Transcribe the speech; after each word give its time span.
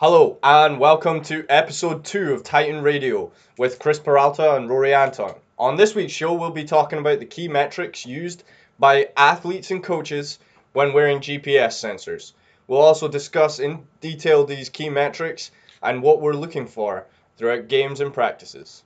Hello 0.00 0.38
and 0.42 0.80
welcome 0.80 1.22
to 1.24 1.44
episode 1.50 2.06
2 2.06 2.32
of 2.32 2.42
Titan 2.42 2.80
Radio 2.80 3.32
with 3.58 3.78
Chris 3.78 3.98
Peralta 3.98 4.56
and 4.56 4.66
Rory 4.66 4.94
Anton. 4.94 5.34
On 5.58 5.76
this 5.76 5.94
week's 5.94 6.14
show, 6.14 6.32
we'll 6.32 6.48
be 6.52 6.64
talking 6.64 6.98
about 6.98 7.18
the 7.18 7.26
key 7.26 7.48
metrics 7.48 8.06
used 8.06 8.42
by 8.78 9.10
athletes 9.14 9.70
and 9.70 9.84
coaches 9.84 10.38
when 10.72 10.94
wearing 10.94 11.20
GPS 11.20 11.74
sensors. 11.74 12.32
We'll 12.66 12.80
also 12.80 13.08
discuss 13.08 13.58
in 13.58 13.86
detail 14.00 14.46
these 14.46 14.70
key 14.70 14.88
metrics 14.88 15.50
and 15.82 16.02
what 16.02 16.22
we're 16.22 16.32
looking 16.32 16.66
for 16.66 17.04
throughout 17.36 17.68
games 17.68 18.00
and 18.00 18.14
practices. 18.14 18.82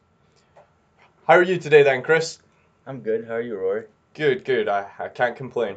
How 1.29 1.35
are 1.35 1.45
you 1.45 1.59
today, 1.59 1.85
then, 1.85 2.03
Chris? 2.03 2.41
I'm 2.89 3.03
good. 3.03 3.29
How 3.29 3.35
are 3.35 3.41
you, 3.41 3.57
Rory? 3.57 3.85
Good, 4.15 4.45
good. 4.45 4.69
I, 4.69 4.89
I 4.99 5.07
can't 5.07 5.37
complain. 5.37 5.77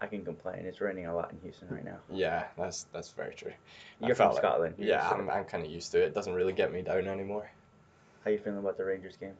I 0.00 0.06
can 0.06 0.24
complain. 0.24 0.64
It's 0.64 0.80
raining 0.80 1.06
a 1.06 1.14
lot 1.14 1.30
in 1.30 1.38
Houston 1.40 1.68
right 1.68 1.84
now. 1.84 1.98
Yeah, 2.10 2.44
that's 2.56 2.86
that's 2.92 3.10
very 3.10 3.34
true. 3.34 3.52
You're 4.00 4.14
from 4.14 4.30
like- 4.30 4.38
Scotland. 4.38 4.74
You're 4.78 4.88
Yeah, 4.88 5.08
I'm, 5.08 5.28
I'm 5.28 5.44
kind 5.44 5.64
of 5.64 5.70
used 5.70 5.92
to 5.92 6.02
it. 6.02 6.06
It 6.06 6.14
doesn't 6.14 6.32
really 6.32 6.52
get 6.52 6.72
me 6.72 6.82
down 6.82 7.06
anymore. 7.06 7.50
How 8.24 8.30
you 8.30 8.38
feeling 8.38 8.58
about 8.58 8.76
the 8.76 8.84
Rangers 8.84 9.16
game? 9.16 9.34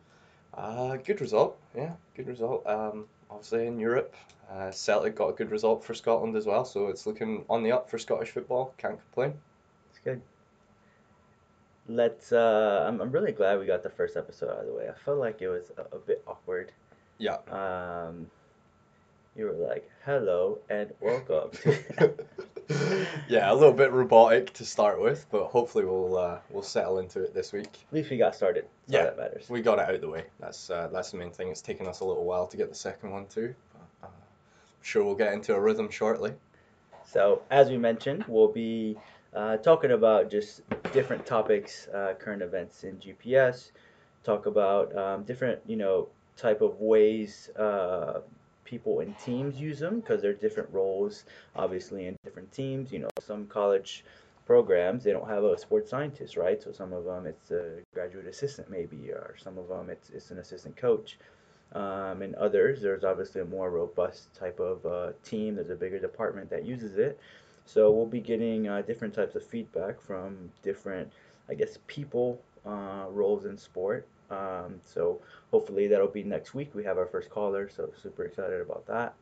Uh, 0.55 0.96
good 0.96 1.20
result. 1.20 1.59
Yeah, 1.77 1.92
good 2.16 2.27
result. 2.27 2.66
Um, 2.66 3.06
obviously 3.30 3.66
in 3.66 3.78
Europe, 3.78 4.14
uh, 4.50 4.70
Celtic 4.70 5.14
got 5.14 5.28
a 5.28 5.33
good 5.33 5.50
result 5.50 5.84
for 5.84 5.95
Scotland 5.95 6.34
as 6.36 6.46
well, 6.46 6.64
so 6.64 6.88
it's 6.88 7.06
looking 7.06 7.45
on 7.48 7.62
the 7.62 7.72
up 7.72 7.88
for 7.88 7.98
Scottish 7.98 8.30
football. 8.30 8.74
Can't 8.77 8.98
complain. 8.98 9.34
It's 9.91 10.00
good. 10.00 10.20
Let's. 11.88 12.33
Uh, 12.33 12.84
I'm. 12.86 13.00
I'm 13.00 13.11
really 13.11 13.33
glad 13.33 13.58
we 13.58 13.66
got 13.66 13.83
the 13.83 13.91
first 13.91 14.16
episode 14.16 14.50
out 14.50 14.61
of 14.61 14.66
the 14.66 14.74
way. 14.74 14.88
I 14.88 14.92
felt 14.92 15.19
like 15.19 15.41
it 15.42 15.48
was 15.48 15.72
a, 15.77 15.97
a 15.97 15.98
bit 15.98 16.22
awkward. 16.27 16.72
Yeah. 17.19 17.38
Um, 17.50 18.27
you 19.37 19.47
were 19.47 19.52
like, 19.52 19.89
"Hello 20.05 20.59
and 20.69 20.93
welcome." 21.01 21.51
yeah, 23.29 23.53
a 23.53 23.55
little 23.55 23.73
bit 23.73 23.93
robotic 23.93 24.53
to 24.55 24.65
start 24.65 25.01
with, 25.01 25.27
but 25.30 25.45
hopefully 25.47 25.84
we'll 25.84 26.17
uh, 26.17 26.39
we'll 26.50 26.62
settle 26.62 26.98
into 26.98 27.22
it 27.22 27.34
this 27.34 27.53
week. 27.53 27.69
At 27.89 27.95
least 27.95 28.11
we 28.11 28.17
got 28.17 28.34
started. 28.34 28.67
That's 28.89 28.98
all 28.98 29.05
Yeah. 29.05 29.11
that 29.11 29.19
matters. 29.19 29.48
We 29.48 29.62
got 29.62 29.78
it 29.78 29.89
out 29.89 29.95
of 29.95 30.00
the 30.00 30.09
way. 30.09 30.25
That's 30.39 30.70
uh, 30.70 30.89
that's 30.92 31.11
the 31.11 31.19
main 31.19 31.31
thing. 31.31 31.48
It's 31.48 31.62
taken 31.62 31.87
us 31.87 32.00
a 32.00 32.05
little 32.05 32.25
while 32.25 32.47
to 32.47 32.56
get 32.56 32.69
the 32.69 32.75
second 32.75 33.11
one 33.11 33.27
too. 33.27 33.55
But, 33.72 34.09
uh, 34.09 34.11
I'm 34.11 34.83
sure 34.83 35.05
we'll 35.05 35.14
get 35.14 35.33
into 35.33 35.55
a 35.55 35.61
rhythm 35.61 35.91
shortly. 35.91 36.33
So, 37.06 37.42
as 37.50 37.69
we 37.70 37.77
mentioned, 37.77 38.25
we'll 38.28 38.53
be 38.53 38.97
uh, 39.34 39.56
talking 39.59 39.92
about 39.92 40.31
just 40.31 40.62
different 40.92 41.27
topics, 41.27 41.89
uh, 41.89 42.15
current 42.19 42.42
events 42.42 42.84
in 42.84 42.97
GPS, 42.98 43.72
talk 44.22 44.47
about 44.47 44.97
um, 44.97 45.25
different, 45.25 45.61
you 45.67 45.77
know, 45.77 46.09
type 46.37 46.61
of 46.61 46.81
ways 46.81 47.50
uh, 47.59 48.20
people 48.70 49.00
in 49.00 49.12
teams 49.14 49.60
use 49.60 49.80
them 49.80 49.98
because 49.98 50.22
they're 50.22 50.32
different 50.46 50.68
roles, 50.72 51.24
obviously, 51.56 52.06
in 52.06 52.14
different 52.24 52.50
teams. 52.52 52.92
You 52.92 53.00
know, 53.00 53.10
some 53.20 53.46
college 53.46 54.04
programs 54.46 55.04
they 55.04 55.12
don't 55.12 55.28
have 55.28 55.44
a 55.44 55.56
sports 55.56 55.90
scientist, 55.90 56.36
right? 56.36 56.60
So 56.62 56.72
some 56.72 56.92
of 56.92 57.04
them 57.04 57.26
it's 57.26 57.50
a 57.50 57.78
graduate 57.94 58.26
assistant 58.26 58.68
maybe, 58.70 59.10
or 59.10 59.34
some 59.36 59.58
of 59.58 59.68
them 59.68 59.91
it's 59.91 60.10
it's 60.10 60.30
an 60.30 60.38
assistant 60.38 60.76
coach. 60.76 61.18
Um, 61.72 62.22
and 62.22 62.34
others, 62.34 62.80
there's 62.82 63.04
obviously 63.04 63.42
a 63.42 63.44
more 63.44 63.70
robust 63.70 64.34
type 64.34 64.58
of 64.58 64.84
uh, 64.84 65.12
team. 65.22 65.54
There's 65.54 65.70
a 65.70 65.76
bigger 65.76 66.00
department 66.00 66.50
that 66.50 66.64
uses 66.64 66.98
it. 66.98 67.18
So 67.64 67.92
we'll 67.92 68.06
be 68.06 68.20
getting 68.20 68.66
uh, 68.66 68.82
different 68.82 69.14
types 69.14 69.36
of 69.36 69.44
feedback 69.46 70.00
from 70.00 70.50
different, 70.62 71.12
I 71.48 71.54
guess, 71.54 71.78
people 71.86 72.41
uh, 72.66 73.06
roles 73.10 73.44
in 73.44 73.56
sport. 73.56 74.08
Um, 74.31 74.81
so 74.84 75.20
hopefully 75.50 75.89
that'll 75.89 76.09
be 76.09 76.23
next 76.23 76.55
week. 76.55 76.75
We 76.75 76.84
have 76.84 76.98
our 76.98 77.06
first 77.06 77.31
caller, 77.31 77.69
so 77.69 77.92
super 78.03 78.25
excited 78.25 78.61
about 78.61 78.87
that. 78.87 79.14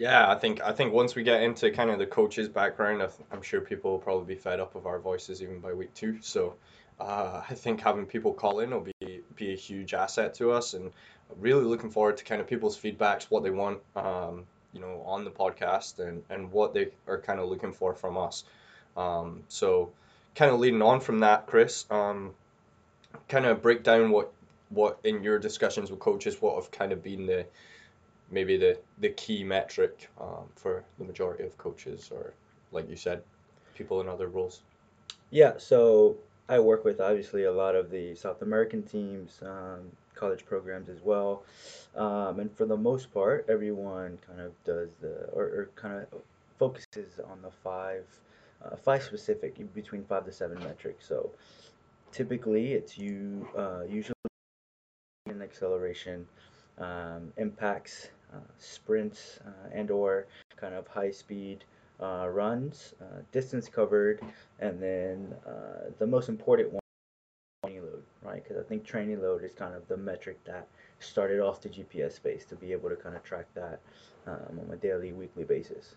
Yeah, 0.00 0.30
I 0.30 0.36
think 0.36 0.62
I 0.62 0.72
think 0.72 0.94
once 0.94 1.14
we 1.14 1.22
get 1.22 1.42
into 1.42 1.70
kind 1.70 1.90
of 1.90 1.98
the 1.98 2.06
coach's 2.06 2.48
background, 2.48 3.06
I'm 3.30 3.42
sure 3.42 3.60
people 3.60 3.90
will 3.90 3.98
probably 3.98 4.34
be 4.34 4.40
fed 4.40 4.58
up 4.58 4.74
of 4.74 4.86
our 4.86 4.98
voices 4.98 5.42
even 5.42 5.60
by 5.60 5.74
week 5.74 5.92
two. 5.94 6.18
So 6.22 6.54
uh, 6.98 7.42
I 7.48 7.54
think 7.54 7.82
having 7.82 8.06
people 8.06 8.32
call 8.32 8.60
in 8.60 8.70
will 8.70 8.88
be 9.00 9.20
be 9.36 9.52
a 9.52 9.56
huge 9.56 9.92
asset 9.92 10.34
to 10.34 10.52
us, 10.52 10.72
and 10.72 10.90
really 11.38 11.64
looking 11.64 11.90
forward 11.90 12.16
to 12.16 12.24
kind 12.24 12.40
of 12.40 12.46
people's 12.46 12.78
feedbacks, 12.78 13.24
what 13.24 13.42
they 13.42 13.50
want, 13.50 13.80
um, 13.94 14.46
you 14.72 14.80
know, 14.80 15.02
on 15.04 15.24
the 15.24 15.30
podcast, 15.30 15.98
and 15.98 16.22
and 16.30 16.50
what 16.50 16.72
they 16.72 16.88
are 17.06 17.20
kind 17.20 17.38
of 17.38 17.50
looking 17.50 17.72
for 17.72 17.94
from 17.94 18.16
us. 18.16 18.44
Um, 18.96 19.42
so 19.48 19.92
kind 20.34 20.50
of 20.50 20.60
leading 20.60 20.80
on 20.82 21.00
from 21.00 21.20
that, 21.20 21.46
Chris, 21.46 21.84
um, 21.90 22.34
kind 23.28 23.46
of 23.46 23.62
break 23.62 23.82
down 23.82 24.10
what 24.10 24.32
what 24.70 24.98
in 25.04 25.22
your 25.22 25.38
discussions 25.38 25.90
with 25.90 26.00
coaches, 26.00 26.40
what 26.40 26.54
have 26.54 26.70
kind 26.70 26.92
of 26.92 27.02
been 27.02 27.26
the 27.26 27.46
maybe 28.30 28.56
the 28.56 28.78
the 28.98 29.10
key 29.10 29.44
metric 29.44 30.08
um, 30.20 30.44
for 30.56 30.84
the 30.98 31.04
majority 31.04 31.44
of 31.44 31.56
coaches 31.58 32.10
or 32.12 32.32
like 32.72 32.88
you 32.88 32.96
said 32.96 33.22
people 33.74 34.00
in 34.00 34.08
other 34.08 34.28
roles 34.28 34.62
Yeah, 35.30 35.54
so 35.58 36.16
I 36.48 36.58
work 36.60 36.84
with 36.84 37.00
obviously 37.00 37.44
a 37.44 37.52
lot 37.52 37.74
of 37.74 37.90
the 37.90 38.14
South 38.14 38.42
American 38.42 38.82
teams, 38.82 39.40
um, 39.42 39.80
college 40.14 40.44
programs 40.44 40.88
as 40.88 41.00
well, 41.02 41.42
um, 41.96 42.40
and 42.40 42.52
for 42.56 42.66
the 42.66 42.76
most 42.76 43.12
part, 43.12 43.46
everyone 43.48 44.18
kind 44.26 44.40
of 44.40 44.52
does 44.64 44.90
the 45.00 45.28
or, 45.32 45.44
or 45.44 45.70
kind 45.76 45.94
of 46.12 46.20
focuses 46.58 47.20
on 47.30 47.40
the 47.42 47.50
five, 47.50 48.04
uh, 48.64 48.76
five 48.76 49.02
specific 49.02 49.56
between 49.74 50.04
five 50.04 50.24
to 50.24 50.32
seven 50.32 50.58
metrics. 50.60 51.06
So 51.06 51.30
typically, 52.12 52.72
it's 52.74 52.98
you 52.98 53.48
uh, 53.56 53.82
usually 53.88 54.14
an 55.26 55.42
acceleration, 55.42 56.26
um, 56.78 57.32
impacts, 57.36 58.08
uh, 58.32 58.38
sprints, 58.58 59.38
uh, 59.46 59.68
and 59.72 59.90
or 59.90 60.26
kind 60.56 60.74
of 60.74 60.86
high 60.86 61.10
speed 61.10 61.64
uh, 62.00 62.26
runs, 62.28 62.94
uh, 63.00 63.20
distance 63.32 63.68
covered, 63.68 64.20
and 64.58 64.82
then 64.82 65.34
uh, 65.46 65.90
the 65.98 66.06
most 66.06 66.28
important 66.28 66.72
one, 66.72 66.80
training 67.64 67.82
load, 67.82 68.02
right? 68.22 68.42
Because 68.42 68.58
I 68.58 68.66
think 68.66 68.84
training 68.84 69.20
load 69.20 69.44
is 69.44 69.52
kind 69.52 69.74
of 69.74 69.86
the 69.88 69.96
metric 69.96 70.38
that 70.44 70.66
started 70.98 71.40
off 71.40 71.60
the 71.60 71.68
GPS 71.68 72.12
space 72.12 72.44
to 72.46 72.56
be 72.56 72.72
able 72.72 72.88
to 72.88 72.96
kind 72.96 73.16
of 73.16 73.22
track 73.22 73.46
that 73.54 73.80
um, 74.26 74.60
on 74.60 74.70
a 74.72 74.76
daily, 74.76 75.12
weekly 75.12 75.44
basis. 75.44 75.96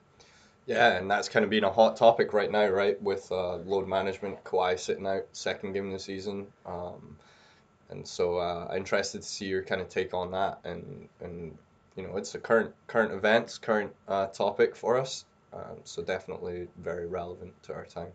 Yeah 0.66 0.98
and 0.98 1.10
that's 1.10 1.30
kind 1.30 1.44
of 1.44 1.50
been 1.50 1.64
a 1.64 1.72
hot 1.72 1.96
topic 1.98 2.34
right 2.34 2.52
now 2.52 2.68
right 2.68 3.02
with 3.02 3.32
uh, 3.32 3.56
load 3.58 3.88
management 3.88 4.44
Kawhi 4.44 4.80
sitting 4.80 5.06
out 5.08 5.26
second 5.32 5.74
game 5.74 5.88
of 5.88 5.94
the 5.94 6.00
season 6.00 6.48
um, 6.66 7.18
and 7.90 8.08
so 8.08 8.38
uh, 8.38 8.74
interested 8.76 9.22
to 9.22 9.28
see 9.28 9.46
your 9.46 9.64
kind 9.64 9.82
of 9.82 9.90
take 9.90 10.14
on 10.14 10.32
that 10.32 10.60
and 10.64 11.08
and 11.22 11.58
you 11.96 12.04
know 12.04 12.18
it's 12.18 12.36
a 12.36 12.40
current 12.40 12.74
current 12.88 13.12
events 13.12 13.58
current 13.58 13.94
uh, 14.08 14.28
topic 14.28 14.76
for 14.76 14.98
us 14.98 15.26
um, 15.54 15.78
so 15.84 16.02
definitely 16.02 16.68
very 16.82 17.06
relevant 17.06 17.54
to 17.64 17.74
our 17.74 17.86
time 17.86 18.12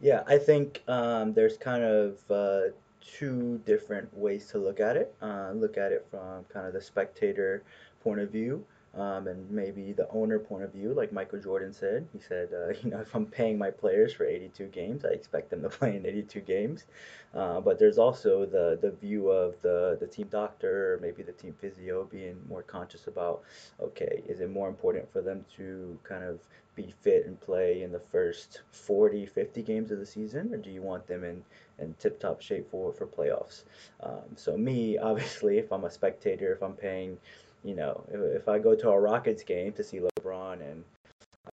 Yeah, 0.00 0.22
I 0.26 0.38
think 0.38 0.82
um, 0.86 1.32
there's 1.32 1.56
kind 1.56 1.82
of 1.82 2.18
uh, 2.30 2.72
two 3.00 3.60
different 3.66 4.16
ways 4.16 4.46
to 4.48 4.58
look 4.58 4.80
at 4.80 4.96
it. 4.96 5.14
Uh, 5.20 5.52
look 5.52 5.76
at 5.76 5.92
it 5.92 6.06
from 6.10 6.44
kind 6.44 6.66
of 6.66 6.72
the 6.72 6.80
spectator 6.80 7.62
point 8.02 8.20
of 8.20 8.30
view, 8.30 8.64
um, 8.94 9.26
and 9.26 9.50
maybe 9.50 9.92
the 9.92 10.08
owner 10.10 10.38
point 10.38 10.64
of 10.64 10.72
view, 10.72 10.92
like 10.94 11.12
Michael 11.12 11.40
Jordan 11.40 11.72
said. 11.72 12.08
He 12.12 12.18
said, 12.18 12.48
uh, 12.52 12.68
you 12.82 12.90
know, 12.90 13.00
if 13.00 13.14
I'm 13.14 13.26
paying 13.26 13.58
my 13.58 13.70
players 13.70 14.12
for 14.12 14.24
82 14.24 14.66
games, 14.66 15.04
I 15.04 15.10
expect 15.10 15.50
them 15.50 15.62
to 15.62 15.68
play 15.78 15.96
in 15.96 16.06
82 16.06 16.40
games. 16.40 16.86
Uh, 17.34 17.60
but 17.60 17.78
there's 17.78 17.98
also 17.98 18.46
the 18.46 18.78
the 18.80 18.90
view 18.90 19.28
of 19.28 19.60
the 19.62 19.96
the 20.00 20.06
team 20.06 20.28
doctor, 20.30 20.94
or 20.94 20.98
maybe 21.00 21.22
the 21.22 21.32
team 21.32 21.54
physio, 21.60 22.04
being 22.04 22.36
more 22.48 22.62
conscious 22.62 23.06
about, 23.06 23.42
okay, 23.80 24.22
is 24.26 24.40
it 24.40 24.50
more 24.50 24.68
important 24.68 25.10
for 25.12 25.20
them 25.20 25.44
to 25.56 25.98
kind 26.04 26.24
of 26.24 26.40
be 26.78 26.94
fit 27.02 27.26
and 27.26 27.40
play 27.40 27.82
in 27.82 27.90
the 27.90 27.98
first 27.98 28.62
40, 28.70 29.26
50 29.26 29.62
games 29.62 29.90
of 29.90 29.98
the 29.98 30.06
season, 30.06 30.54
or 30.54 30.58
do 30.58 30.70
you 30.70 30.80
want 30.80 31.06
them 31.08 31.24
in, 31.24 31.42
in 31.80 31.92
tip 31.98 32.20
top 32.20 32.40
shape 32.40 32.70
for, 32.70 32.92
for 32.92 33.06
playoffs? 33.06 33.64
Um, 34.00 34.36
so, 34.36 34.56
me, 34.56 34.96
obviously, 35.10 35.58
if 35.58 35.72
I'm 35.72 35.84
a 35.84 35.90
spectator, 35.90 36.52
if 36.52 36.62
I'm 36.62 36.74
paying, 36.74 37.18
you 37.68 37.74
know, 37.74 38.02
if, 38.10 38.42
if 38.42 38.48
I 38.48 38.58
go 38.58 38.74
to 38.74 38.88
a 38.88 38.98
Rockets 38.98 39.42
game 39.42 39.72
to 39.72 39.84
see 39.84 40.00
LeBron 40.00 40.54
and 40.54 40.82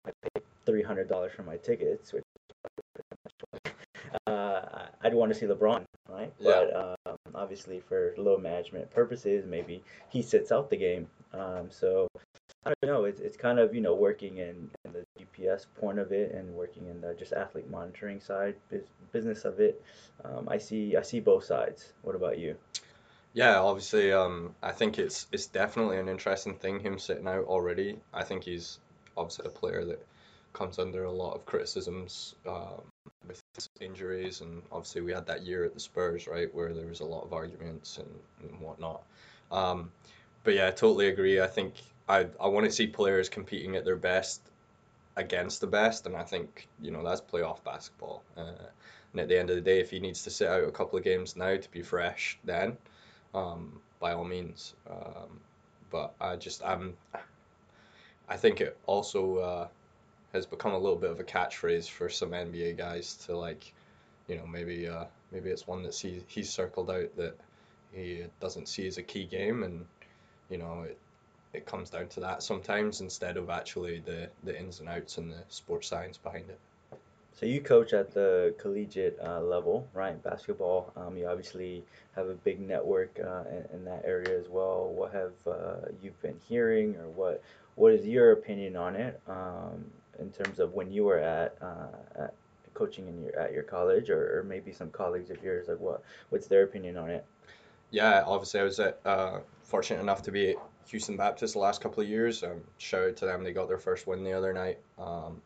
I 0.06 0.10
pay 0.22 0.42
$300 0.64 1.30
for 1.32 1.42
my 1.42 1.56
tickets, 1.56 2.12
which 2.12 2.22
uh, 4.28 4.62
I'd 5.02 5.12
want 5.12 5.32
to 5.32 5.38
see 5.38 5.46
LeBron, 5.46 5.82
right? 6.08 6.32
Yeah. 6.38 6.66
But 6.72 6.96
um, 7.10 7.16
obviously, 7.34 7.80
for 7.80 8.14
load 8.16 8.42
management 8.42 8.92
purposes, 8.92 9.44
maybe 9.44 9.82
he 10.08 10.22
sits 10.22 10.52
out 10.52 10.70
the 10.70 10.76
game. 10.76 11.08
Um, 11.32 11.68
so 11.68 12.06
I 12.64 12.72
don't 12.80 12.92
know. 12.92 13.04
It's, 13.04 13.18
it's 13.18 13.36
kind 13.36 13.58
of 13.58 13.74
you 13.74 13.80
know 13.80 13.96
working 13.96 14.38
in, 14.38 14.70
in 14.84 14.92
the 14.92 15.04
GPS 15.18 15.66
point 15.80 15.98
of 15.98 16.12
it 16.12 16.32
and 16.32 16.54
working 16.54 16.86
in 16.86 17.00
the 17.00 17.14
just 17.14 17.32
athlete 17.32 17.68
monitoring 17.68 18.20
side 18.20 18.54
bus- 18.70 18.82
business 19.12 19.44
of 19.44 19.58
it. 19.58 19.82
Um, 20.24 20.48
I 20.48 20.58
see 20.58 20.96
I 20.96 21.02
see 21.02 21.18
both 21.18 21.44
sides. 21.44 21.92
What 22.02 22.14
about 22.14 22.38
you? 22.38 22.54
Yeah, 23.34 23.58
obviously, 23.60 24.12
um, 24.12 24.54
I 24.62 24.72
think 24.72 24.98
it's 24.98 25.26
it's 25.32 25.46
definitely 25.46 25.98
an 25.98 26.08
interesting 26.08 26.54
thing 26.54 26.80
him 26.80 26.98
sitting 26.98 27.26
out 27.28 27.44
already. 27.46 28.00
I 28.14 28.22
think 28.24 28.44
he's 28.44 28.78
obviously 29.16 29.46
a 29.46 29.50
player 29.50 29.84
that 29.84 30.06
comes 30.54 30.78
under 30.78 31.04
a 31.04 31.10
lot 31.12 31.34
of 31.34 31.44
criticisms 31.44 32.34
um, 32.46 32.80
with 33.26 33.42
injuries, 33.80 34.40
and 34.40 34.62
obviously 34.72 35.00
we 35.02 35.12
had 35.12 35.26
that 35.26 35.42
year 35.42 35.64
at 35.64 35.74
the 35.74 35.80
Spurs, 35.80 36.26
right, 36.28 36.52
where 36.54 36.72
there 36.72 36.86
was 36.86 37.00
a 37.00 37.04
lot 37.04 37.24
of 37.24 37.32
arguments 37.32 37.98
and, 37.98 38.08
and 38.42 38.60
whatnot. 38.60 39.02
Um, 39.50 39.90
but 40.44 40.54
yeah, 40.54 40.68
I 40.68 40.70
totally 40.70 41.08
agree. 41.08 41.40
I 41.40 41.46
think 41.48 41.74
I 42.08 42.28
I 42.40 42.46
want 42.48 42.66
to 42.66 42.72
see 42.72 42.86
players 42.86 43.28
competing 43.28 43.76
at 43.76 43.84
their 43.84 43.96
best 43.96 44.42
against 45.16 45.60
the 45.60 45.66
best, 45.66 46.06
and 46.06 46.16
I 46.16 46.22
think 46.22 46.68
you 46.80 46.90
know 46.90 47.02
that's 47.02 47.20
playoff 47.20 47.62
basketball. 47.64 48.22
Uh, 48.36 48.52
and 49.12 49.20
at 49.20 49.28
the 49.28 49.38
end 49.38 49.50
of 49.50 49.56
the 49.56 49.62
day, 49.62 49.80
if 49.80 49.90
he 49.90 50.00
needs 50.00 50.22
to 50.24 50.30
sit 50.30 50.48
out 50.48 50.64
a 50.64 50.72
couple 50.72 50.98
of 50.98 51.04
games 51.04 51.36
now 51.36 51.56
to 51.56 51.70
be 51.70 51.82
fresh, 51.82 52.38
then 52.44 52.76
um, 53.34 53.80
by 54.00 54.12
all 54.12 54.24
means. 54.24 54.74
Um, 54.88 55.40
but 55.90 56.14
I 56.20 56.36
just 56.36 56.64
I'm 56.64 56.96
I 58.28 58.36
think 58.36 58.60
it 58.60 58.76
also 58.86 59.36
uh, 59.36 59.68
has 60.32 60.46
become 60.46 60.72
a 60.72 60.78
little 60.78 60.96
bit 60.96 61.10
of 61.10 61.20
a 61.20 61.24
catchphrase 61.24 61.88
for 61.88 62.08
some 62.08 62.30
NBA 62.30 62.76
guys 62.76 63.14
to 63.26 63.36
like, 63.36 63.72
you 64.28 64.36
know, 64.36 64.46
maybe 64.46 64.88
uh, 64.88 65.04
maybe 65.30 65.50
it's 65.50 65.66
one 65.66 65.82
that 65.82 65.94
he's 65.94 66.22
he's 66.26 66.50
circled 66.50 66.90
out 66.90 67.14
that 67.16 67.36
he 67.92 68.24
doesn't 68.40 68.68
see 68.68 68.86
as 68.86 68.98
a 68.98 69.02
key 69.02 69.24
game, 69.24 69.62
and 69.62 69.84
you 70.50 70.58
know 70.58 70.82
it 70.82 70.98
it 71.52 71.66
comes 71.66 71.90
down 71.90 72.08
to 72.08 72.20
that 72.20 72.42
sometimes 72.42 73.00
instead 73.00 73.36
of 73.36 73.50
actually 73.50 74.00
the 74.00 74.28
the 74.42 74.58
ins 74.58 74.80
and 74.80 74.88
outs 74.88 75.18
and 75.18 75.30
the 75.30 75.44
sports 75.48 75.88
science 75.88 76.18
behind 76.18 76.48
it. 76.48 76.58
So 77.34 77.46
you 77.46 77.60
coach 77.60 77.92
at 77.92 78.14
the 78.14 78.54
collegiate 78.58 79.18
uh, 79.20 79.40
level, 79.40 79.88
right? 79.92 80.22
Basketball. 80.22 80.92
Um, 80.96 81.16
you 81.16 81.26
obviously 81.26 81.82
have 82.14 82.28
a 82.28 82.34
big 82.34 82.60
network 82.60 83.18
uh, 83.18 83.42
in, 83.50 83.78
in, 83.78 83.84
that 83.86 84.02
area 84.04 84.38
as 84.38 84.48
well. 84.48 84.88
What 84.94 85.12
have 85.12 85.32
uh, 85.44 85.88
you 86.00 86.12
been 86.22 86.38
hearing, 86.48 86.94
or 86.94 87.08
what 87.08 87.42
what 87.74 87.92
is 87.92 88.06
your 88.06 88.32
opinion 88.32 88.76
on 88.76 88.94
it 88.94 89.20
um, 89.26 89.84
in 90.20 90.30
terms 90.30 90.60
of 90.60 90.74
when 90.74 90.92
you 90.92 91.04
were 91.04 91.18
at, 91.18 91.56
uh, 91.60 92.22
at 92.22 92.34
coaching 92.72 93.08
in 93.08 93.24
your 93.24 93.36
at 93.36 93.52
your 93.52 93.64
college, 93.64 94.10
or, 94.10 94.38
or, 94.38 94.44
maybe 94.44 94.70
some 94.72 94.90
colleagues 94.90 95.30
of 95.30 95.42
yours? 95.42 95.66
Like 95.66 95.80
what 95.80 96.04
what's 96.28 96.46
their 96.46 96.62
opinion 96.62 96.96
on 96.96 97.10
it? 97.10 97.24
Yeah, 97.90 98.22
obviously 98.24 98.60
I 98.60 98.62
was 98.62 98.78
uh, 98.78 99.40
fortunate 99.64 100.00
enough 100.00 100.22
to 100.22 100.30
be 100.30 100.50
at 100.50 100.56
Houston 100.86 101.16
Baptist 101.16 101.54
the 101.54 101.60
last 101.60 101.80
couple 101.80 102.00
of 102.00 102.08
years. 102.08 102.44
Um, 102.44 102.60
shout 102.78 103.08
out 103.08 103.16
to 103.16 103.26
them; 103.26 103.42
they 103.42 103.52
got 103.52 103.66
their 103.66 103.78
first 103.78 104.06
win 104.06 104.22
the 104.22 104.32
other 104.32 104.52
night. 104.52 104.78
Um, 104.98 105.42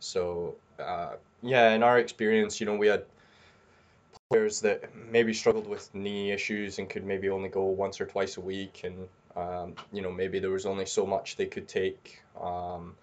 so 0.00 0.56
uh, 0.78 1.16
yeah, 1.42 1.70
in 1.70 1.82
our 1.82 1.98
experience, 1.98 2.60
you 2.60 2.66
know, 2.66 2.76
we 2.76 2.88
had 2.88 3.04
players 4.30 4.60
that 4.60 4.94
maybe 5.10 5.34
struggled 5.34 5.66
with 5.66 5.92
knee 5.94 6.30
issues 6.30 6.78
and 6.78 6.88
could 6.88 7.04
maybe 7.04 7.28
only 7.28 7.48
go 7.48 7.64
once 7.64 8.00
or 8.00 8.06
twice 8.06 8.36
a 8.36 8.40
week, 8.40 8.82
and 8.84 9.08
um, 9.36 9.74
you 9.92 10.02
know 10.02 10.10
maybe 10.10 10.38
there 10.38 10.50
was 10.50 10.66
only 10.66 10.86
so 10.86 11.06
much 11.06 11.36
they 11.36 11.46
could 11.46 11.68
take 11.68 12.22
um, 12.40 12.94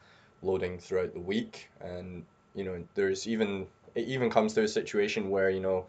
loading 0.41 0.77
throughout 0.77 1.13
the 1.13 1.19
week, 1.19 1.69
and 1.81 2.23
you 2.55 2.63
know 2.63 2.83
there's 2.95 3.27
even 3.27 3.67
it 3.95 4.07
even 4.07 4.29
comes 4.29 4.53
to 4.53 4.63
a 4.63 4.67
situation 4.67 5.29
where 5.29 5.49
you 5.49 5.59
know 5.59 5.85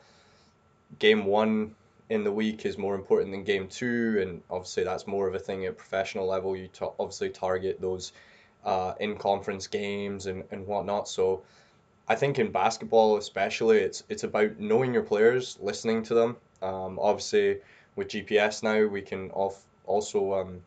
game 0.99 1.25
one 1.25 1.75
in 2.11 2.25
the 2.25 2.33
week 2.33 2.65
is 2.65 2.79
more 2.79 2.95
important 2.95 3.31
than 3.31 3.45
game 3.45 3.69
two, 3.69 4.19
and 4.21 4.43
obviously 4.51 4.83
that's 4.83 5.07
more 5.07 5.29
of 5.29 5.35
a 5.35 5.39
thing 5.39 5.67
at 5.67 5.77
professional 5.77 6.27
level. 6.27 6.57
You 6.57 6.69
obviously 6.99 7.31
target 7.31 7.81
those 7.81 8.13
uh, 8.65 8.95
in 8.99 9.17
conference 9.17 9.67
games 9.67 10.27
and, 10.27 10.45
and 10.51 10.67
whatnot. 10.67 11.09
So 11.09 11.43
I 12.09 12.15
think 12.15 12.39
in 12.39 12.51
basketball 12.51 13.19
especially, 13.19 13.79
it's 13.79 14.03
it's 14.09 14.25
about 14.25 14.59
knowing 14.59 14.95
your 14.95 15.03
players, 15.03 15.59
listening 15.61 16.03
to 16.05 16.15
them. 16.15 16.37
Um, 16.63 16.99
obviously, 17.01 17.59
with 17.97 18.09
GPS 18.09 18.63
now, 18.63 18.87
we 18.87 19.03
can 19.03 19.31
off, 19.33 19.63
also 19.85 20.33
um, 20.35 20.63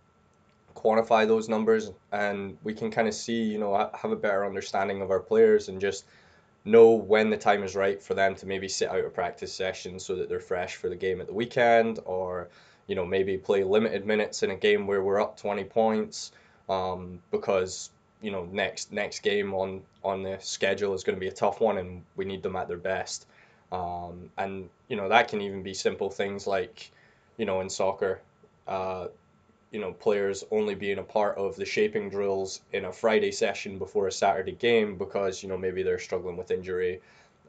quantify 0.75 1.27
those 1.27 1.49
numbers, 1.49 1.91
and 2.11 2.57
we 2.63 2.73
can 2.73 2.91
kind 2.91 3.07
of 3.07 3.15
see, 3.15 3.41
you 3.43 3.57
know, 3.57 3.89
have 3.93 4.11
a 4.11 4.15
better 4.15 4.45
understanding 4.45 5.01
of 5.01 5.09
our 5.09 5.19
players 5.19 5.67
and 5.67 5.81
just 5.81 6.05
know 6.63 6.91
when 6.91 7.31
the 7.31 7.37
time 7.37 7.63
is 7.63 7.75
right 7.75 8.03
for 8.03 8.13
them 8.13 8.35
to 8.35 8.45
maybe 8.45 8.67
sit 8.67 8.89
out 8.89 9.03
a 9.03 9.09
practice 9.09 9.51
session 9.51 9.99
so 9.99 10.15
that 10.15 10.29
they're 10.29 10.39
fresh 10.39 10.75
for 10.75 10.89
the 10.89 10.95
game 10.95 11.19
at 11.21 11.27
the 11.27 11.33
weekend, 11.33 11.99
or 12.05 12.49
you 12.85 12.95
know 12.95 13.05
maybe 13.05 13.37
play 13.37 13.63
limited 13.63 14.05
minutes 14.05 14.43
in 14.43 14.51
a 14.51 14.55
game 14.55 14.85
where 14.85 15.01
we're 15.01 15.19
up 15.19 15.37
20 15.37 15.63
points 15.63 16.31
um, 16.69 17.19
because 17.31 17.89
you 18.21 18.31
know 18.31 18.47
next 18.51 18.91
next 18.91 19.19
game 19.19 19.53
on 19.53 19.81
on 20.03 20.23
the 20.23 20.37
schedule 20.39 20.93
is 20.93 21.03
going 21.03 21.15
to 21.15 21.19
be 21.19 21.27
a 21.27 21.31
tough 21.33 21.59
one, 21.59 21.77
and 21.77 22.03
we 22.15 22.25
need 22.25 22.43
them 22.43 22.55
at 22.55 22.67
their 22.67 22.77
best. 22.77 23.27
Um, 23.71 24.29
and 24.37 24.69
you 24.87 24.95
know 24.95 25.09
that 25.09 25.27
can 25.27 25.41
even 25.41 25.63
be 25.63 25.73
simple 25.73 26.09
things 26.09 26.45
like, 26.47 26.91
you 27.37 27.45
know, 27.45 27.61
in 27.61 27.69
soccer, 27.69 28.21
uh, 28.67 29.07
you 29.71 29.79
know, 29.79 29.93
players 29.93 30.43
only 30.51 30.75
being 30.75 30.99
a 30.99 31.03
part 31.03 31.37
of 31.37 31.55
the 31.55 31.65
shaping 31.65 32.09
drills 32.09 32.61
in 32.73 32.85
a 32.85 32.91
Friday 32.91 33.31
session 33.31 33.77
before 33.77 34.07
a 34.07 34.11
Saturday 34.11 34.53
game 34.53 34.97
because 34.97 35.41
you 35.41 35.49
know 35.49 35.57
maybe 35.57 35.83
they're 35.83 35.99
struggling 35.99 36.37
with 36.37 36.51
injury. 36.51 37.01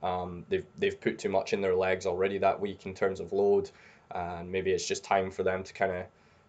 Um, 0.02 0.44
they've 0.48 0.66
they've 0.78 1.00
put 1.00 1.18
too 1.18 1.28
much 1.28 1.52
in 1.52 1.60
their 1.60 1.74
legs 1.74 2.06
already 2.06 2.38
that 2.38 2.60
week 2.60 2.86
in 2.86 2.94
terms 2.94 3.20
of 3.20 3.32
load, 3.32 3.70
and 4.12 4.50
maybe 4.50 4.70
it's 4.72 4.86
just 4.86 5.04
time 5.04 5.30
for 5.30 5.42
them 5.42 5.62
to 5.64 5.72
kind 5.72 5.92
of, 5.92 6.04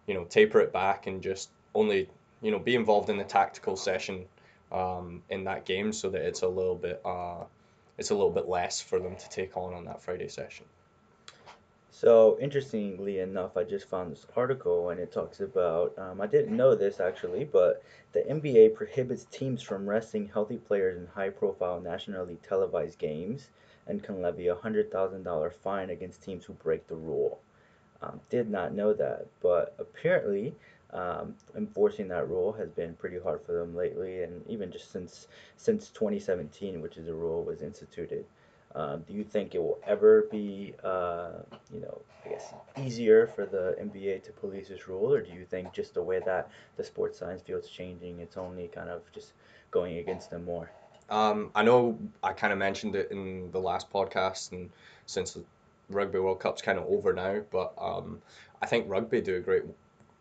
you 0.06 0.14
know, 0.14 0.24
taper 0.24 0.60
it 0.60 0.72
back 0.72 1.06
and 1.06 1.22
just 1.22 1.50
only 1.74 2.08
you 2.44 2.50
know, 2.50 2.58
be 2.58 2.74
involved 2.74 3.08
in 3.08 3.16
the 3.16 3.24
tactical 3.24 3.74
session 3.74 4.26
um, 4.70 5.22
in 5.30 5.44
that 5.44 5.64
game 5.64 5.92
so 5.92 6.10
that 6.10 6.20
it's 6.20 6.42
a 6.42 6.48
little 6.48 6.74
bit 6.74 7.00
uh, 7.04 7.42
it's 7.96 8.10
a 8.10 8.14
little 8.14 8.30
bit 8.30 8.48
less 8.48 8.80
for 8.80 8.98
them 8.98 9.16
to 9.16 9.28
take 9.30 9.56
on 9.56 9.72
on 9.72 9.84
that 9.86 10.02
Friday 10.02 10.28
session. 10.28 10.66
So 11.90 12.36
interestingly 12.40 13.20
enough, 13.20 13.56
I 13.56 13.64
just 13.64 13.88
found 13.88 14.12
this 14.12 14.26
article 14.36 14.90
and 14.90 15.00
it 15.00 15.10
talks 15.10 15.40
about 15.40 15.96
um, 15.96 16.20
I 16.20 16.26
didn't 16.26 16.54
know 16.54 16.74
this 16.74 17.00
actually, 17.00 17.44
but 17.44 17.82
the 18.12 18.20
NBA 18.20 18.74
prohibits 18.74 19.24
teams 19.30 19.62
from 19.62 19.88
resting 19.88 20.28
healthy 20.28 20.58
players 20.58 20.98
in 20.98 21.06
high-profile 21.06 21.80
nationally 21.80 22.36
televised 22.46 22.98
games 22.98 23.48
and 23.86 24.02
can 24.02 24.20
levy 24.20 24.48
a 24.48 24.54
hundred 24.54 24.92
thousand 24.92 25.22
dollar 25.22 25.50
fine 25.50 25.88
against 25.88 26.22
teams 26.22 26.44
who 26.44 26.52
break 26.54 26.86
the 26.88 26.96
rule. 26.96 27.40
Um, 28.02 28.20
did 28.28 28.50
not 28.50 28.74
know 28.74 28.92
that, 28.92 29.28
but 29.40 29.74
apparently 29.78 30.54
um, 30.94 31.34
enforcing 31.56 32.08
that 32.08 32.28
rule 32.28 32.52
has 32.52 32.70
been 32.70 32.94
pretty 32.94 33.18
hard 33.18 33.40
for 33.44 33.52
them 33.52 33.76
lately, 33.76 34.22
and 34.22 34.44
even 34.48 34.70
just 34.70 34.92
since 34.92 35.28
since 35.56 35.90
2017, 35.90 36.80
which 36.80 36.96
is 36.96 37.08
a 37.08 37.14
rule 37.14 37.42
was 37.42 37.62
instituted. 37.62 38.24
Um, 38.76 39.04
do 39.06 39.12
you 39.12 39.22
think 39.22 39.54
it 39.54 39.58
will 39.58 39.78
ever 39.86 40.22
be, 40.32 40.74
uh, 40.82 41.30
you 41.72 41.80
know, 41.80 42.00
I 42.24 42.30
guess 42.30 42.52
easier 42.76 43.28
for 43.28 43.46
the 43.46 43.76
NBA 43.80 44.24
to 44.24 44.32
police 44.32 44.68
this 44.68 44.88
rule, 44.88 45.12
or 45.12 45.20
do 45.20 45.32
you 45.32 45.44
think 45.44 45.72
just 45.72 45.94
the 45.94 46.02
way 46.02 46.20
that 46.24 46.50
the 46.76 46.82
sports 46.82 47.18
science 47.18 47.42
field 47.42 47.62
is 47.62 47.70
changing, 47.70 48.18
it's 48.18 48.36
only 48.36 48.66
kind 48.68 48.90
of 48.90 49.02
just 49.12 49.32
going 49.70 49.98
against 49.98 50.30
them 50.30 50.44
more? 50.44 50.70
Um, 51.10 51.50
I 51.54 51.62
know 51.62 51.98
I 52.22 52.32
kind 52.32 52.52
of 52.52 52.58
mentioned 52.58 52.96
it 52.96 53.10
in 53.10 53.50
the 53.52 53.60
last 53.60 53.92
podcast, 53.92 54.52
and 54.52 54.70
since 55.06 55.34
the 55.34 55.44
Rugby 55.90 56.18
World 56.18 56.40
Cup's 56.40 56.62
kind 56.62 56.78
of 56.78 56.86
over 56.86 57.12
now, 57.12 57.42
but 57.52 57.74
um, 57.78 58.20
I 58.62 58.66
think 58.66 58.88
rugby 58.88 59.20
do 59.20 59.36
a 59.36 59.40
great 59.40 59.62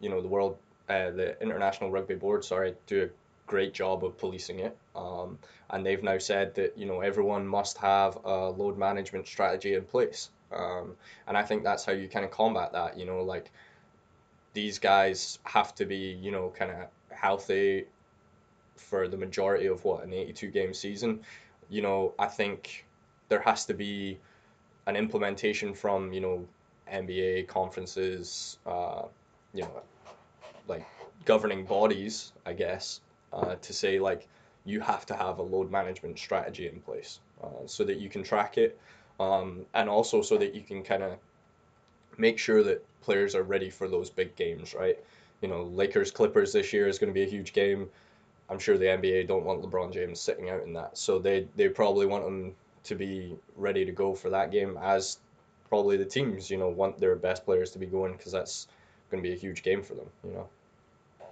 you 0.03 0.09
know 0.09 0.21
the 0.21 0.27
world, 0.27 0.57
uh, 0.89 1.11
the 1.11 1.41
International 1.41 1.91
Rugby 1.91 2.15
Board, 2.15 2.43
sorry, 2.43 2.75
do 2.87 3.03
a 3.03 3.09
great 3.47 3.73
job 3.73 4.03
of 4.03 4.17
policing 4.17 4.59
it. 4.59 4.77
Um, 4.95 5.39
and 5.69 5.85
they've 5.85 6.03
now 6.03 6.17
said 6.17 6.55
that 6.55 6.77
you 6.77 6.85
know 6.85 7.01
everyone 7.01 7.47
must 7.47 7.77
have 7.77 8.17
a 8.23 8.49
load 8.49 8.77
management 8.77 9.27
strategy 9.27 9.73
in 9.73 9.83
place. 9.83 10.29
Um, 10.51 10.95
and 11.27 11.37
I 11.37 11.43
think 11.43 11.63
that's 11.63 11.85
how 11.85 11.93
you 11.93 12.07
kind 12.07 12.25
of 12.25 12.31
combat 12.31 12.73
that. 12.73 12.97
You 12.97 13.05
know, 13.05 13.23
like 13.23 13.51
these 14.53 14.79
guys 14.79 15.39
have 15.43 15.73
to 15.75 15.85
be 15.85 16.17
you 16.21 16.31
know 16.31 16.53
kind 16.57 16.71
of 16.71 16.87
healthy 17.09 17.85
for 18.75 19.07
the 19.07 19.17
majority 19.17 19.67
of 19.67 19.83
what 19.83 20.03
an 20.03 20.13
82 20.13 20.47
game 20.47 20.73
season. 20.73 21.21
You 21.69 21.81
know, 21.81 22.13
I 22.19 22.27
think 22.27 22.85
there 23.29 23.41
has 23.41 23.65
to 23.65 23.73
be 23.73 24.19
an 24.85 24.95
implementation 24.95 25.73
from 25.73 26.13
you 26.13 26.21
know 26.21 26.47
NBA 26.91 27.47
conferences, 27.47 28.57
uh, 28.65 29.03
you 29.53 29.63
know, 29.63 29.81
like 30.67 30.85
governing 31.25 31.65
bodies, 31.65 32.31
I 32.45 32.53
guess, 32.53 33.01
uh, 33.31 33.55
to 33.55 33.73
say 33.73 33.99
like 33.99 34.27
you 34.65 34.79
have 34.79 35.05
to 35.07 35.15
have 35.15 35.39
a 35.39 35.41
load 35.41 35.71
management 35.71 36.17
strategy 36.17 36.67
in 36.67 36.79
place 36.81 37.19
uh, 37.43 37.65
so 37.65 37.83
that 37.83 37.97
you 37.97 38.09
can 38.09 38.23
track 38.23 38.57
it, 38.57 38.77
um, 39.19 39.65
and 39.73 39.89
also 39.89 40.21
so 40.21 40.37
that 40.37 40.53
you 40.53 40.61
can 40.61 40.83
kind 40.83 41.03
of 41.03 41.17
make 42.17 42.37
sure 42.39 42.63
that 42.63 42.85
players 43.01 43.35
are 43.35 43.43
ready 43.43 43.69
for 43.69 43.87
those 43.87 44.09
big 44.09 44.35
games, 44.35 44.73
right? 44.73 44.97
You 45.41 45.49
know, 45.49 45.63
Lakers 45.63 46.11
Clippers 46.11 46.53
this 46.53 46.71
year 46.71 46.87
is 46.87 46.99
going 46.99 47.09
to 47.09 47.13
be 47.13 47.23
a 47.23 47.29
huge 47.29 47.53
game. 47.53 47.89
I'm 48.49 48.59
sure 48.59 48.77
the 48.77 48.85
NBA 48.85 49.27
don't 49.27 49.43
want 49.43 49.61
LeBron 49.61 49.91
James 49.91 50.19
sitting 50.19 50.49
out 50.49 50.63
in 50.63 50.73
that, 50.73 50.97
so 50.97 51.19
they 51.19 51.47
they 51.55 51.69
probably 51.69 52.05
want 52.05 52.25
him 52.25 52.55
to 52.85 52.95
be 52.95 53.35
ready 53.55 53.85
to 53.85 53.91
go 53.91 54.13
for 54.13 54.29
that 54.29 54.51
game, 54.51 54.77
as 54.81 55.17
probably 55.69 55.97
the 55.97 56.05
teams 56.05 56.49
you 56.49 56.57
know 56.57 56.69
want 56.69 56.99
their 56.99 57.15
best 57.15 57.45
players 57.45 57.71
to 57.71 57.79
be 57.79 57.85
going 57.85 58.13
because 58.13 58.31
that's 58.31 58.67
going 59.13 59.23
to 59.23 59.29
be 59.29 59.35
a 59.35 59.39
huge 59.39 59.63
game 59.63 59.81
for 59.81 59.93
them, 59.93 60.07
you 60.25 60.31
know. 60.31 60.47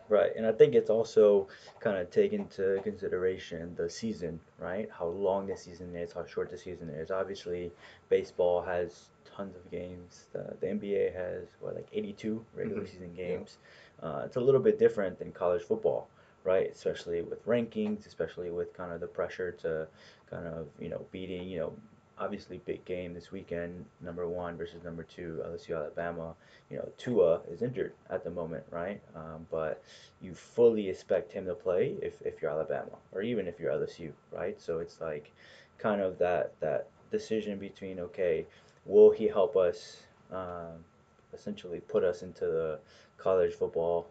Right, 0.10 0.32
and 0.36 0.46
I 0.46 0.52
think 0.52 0.76
it's 0.76 0.90
also 0.90 1.48
kind 1.80 1.98
of 1.98 2.12
take 2.12 2.34
into 2.34 2.82
consideration 2.84 3.74
the 3.78 3.90
season, 3.90 4.42
right? 4.60 4.90
How 4.92 5.08
long 5.08 5.48
the 5.48 5.56
season 5.56 5.96
is, 5.96 6.12
how 6.12 6.26
short 6.26 6.52
the 6.52 6.58
season 6.58 6.90
is. 6.90 7.12
Obviously, 7.12 7.72
baseball 8.10 8.62
has 8.62 9.10
tons 9.24 9.56
of 9.56 9.72
games. 9.72 10.26
The, 10.34 10.54
the 10.60 10.68
NBA 10.68 11.16
has 11.16 11.48
what 11.62 11.76
like 11.76 11.88
82 11.94 12.46
regular 12.54 12.82
mm-hmm. 12.82 12.92
season 12.92 13.14
games. 13.16 13.58
Yeah. 14.04 14.10
Uh, 14.10 14.24
it's 14.26 14.36
a 14.36 14.42
little 14.42 14.60
bit 14.60 14.78
different 14.78 15.18
than 15.18 15.32
college 15.32 15.62
football, 15.62 16.10
right? 16.44 16.70
Especially 16.74 17.22
with 17.22 17.46
rankings, 17.46 18.06
especially 18.06 18.52
with 18.52 18.74
kind 18.76 18.92
of 18.92 19.00
the 19.00 19.08
pressure 19.08 19.52
to 19.62 19.88
kind 20.30 20.46
of 20.46 20.68
you 20.80 20.90
know 20.90 21.06
beating 21.12 21.48
you 21.48 21.60
know 21.60 21.74
obviously 22.22 22.62
big 22.66 22.86
game 22.86 23.16
this 23.16 23.32
weekend, 23.32 23.84
number 24.00 24.28
one 24.28 24.56
versus 24.56 24.84
number 24.84 25.02
two, 25.04 25.42
LSU 25.46 25.76
Alabama. 25.76 26.36
You 26.70 26.78
know, 26.78 26.90
Tua 26.98 27.42
is 27.52 27.64
injured 27.64 27.94
at 28.12 28.24
the 28.24 28.30
moment, 28.30 28.64
right? 28.70 29.02
Um, 29.16 29.48
but 29.50 29.84
you 30.22 30.36
fully 30.36 30.88
expect 30.88 31.34
him 31.34 31.46
to 31.48 31.56
play 31.56 31.96
if, 32.02 32.14
if 32.24 32.42
you're 32.42 32.52
Alabama 32.52 32.92
or 33.12 33.24
even 33.24 33.48
if 33.48 33.60
you're 33.60 33.72
LSU, 33.72 34.12
right? 34.32 34.62
So 34.62 34.80
it's 34.80 35.02
like 35.02 35.32
kind 35.80 36.00
of 36.00 36.20
that 36.20 36.54
that 36.60 36.88
decision 37.12 37.58
between 37.58 38.00
okay, 38.00 38.46
will 38.86 39.10
he 39.10 39.28
help 39.28 39.58
us 39.58 39.98
um, 40.32 40.86
essentially 41.34 41.80
put 41.80 42.04
us 42.04 42.22
into 42.22 42.46
the 42.46 42.80
college 43.18 43.54
football 43.54 44.08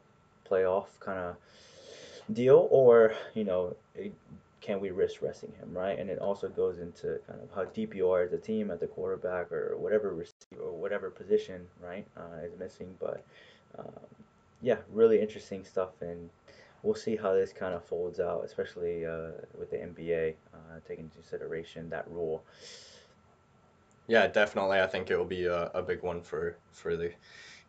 playoff 0.50 0.86
kind 0.98 1.18
of 1.20 1.36
deal, 2.34 2.66
or 2.70 3.14
you 3.34 3.44
know, 3.44 3.76
can 4.60 4.80
we 4.80 4.90
risk 4.90 5.22
resting 5.22 5.52
him, 5.58 5.72
right? 5.72 5.98
And 5.98 6.10
it 6.10 6.18
also 6.18 6.48
goes 6.48 6.78
into 6.78 7.18
kind 7.26 7.40
of 7.42 7.50
how 7.54 7.64
deep 7.64 7.94
you 7.94 8.10
are 8.10 8.22
as 8.22 8.32
a 8.32 8.38
team 8.38 8.70
at 8.70 8.80
the 8.80 8.86
quarterback 8.86 9.50
or 9.50 9.76
whatever 9.76 10.14
receiver 10.14 10.62
or 10.62 10.72
whatever 10.72 11.10
position, 11.10 11.66
right, 11.82 12.06
uh, 12.16 12.44
is 12.44 12.52
missing. 12.58 12.94
But 13.00 13.24
um, 13.78 13.92
yeah, 14.60 14.76
really 14.92 15.20
interesting 15.20 15.64
stuff, 15.64 15.90
and 16.00 16.28
we'll 16.82 16.94
see 16.94 17.16
how 17.16 17.32
this 17.32 17.52
kind 17.52 17.74
of 17.74 17.84
folds 17.84 18.20
out, 18.20 18.44
especially 18.44 19.06
uh, 19.06 19.30
with 19.58 19.70
the 19.70 19.78
NBA 19.78 20.34
uh, 20.52 20.58
taking 20.86 21.04
into 21.04 21.16
consideration 21.16 21.88
that 21.90 22.10
rule. 22.10 22.42
Yeah, 24.06 24.26
definitely. 24.26 24.80
I 24.80 24.86
think 24.86 25.10
it 25.10 25.16
will 25.16 25.24
be 25.24 25.46
a, 25.46 25.66
a 25.74 25.82
big 25.82 26.02
one 26.02 26.20
for 26.20 26.56
for 26.72 26.96
the 26.96 27.12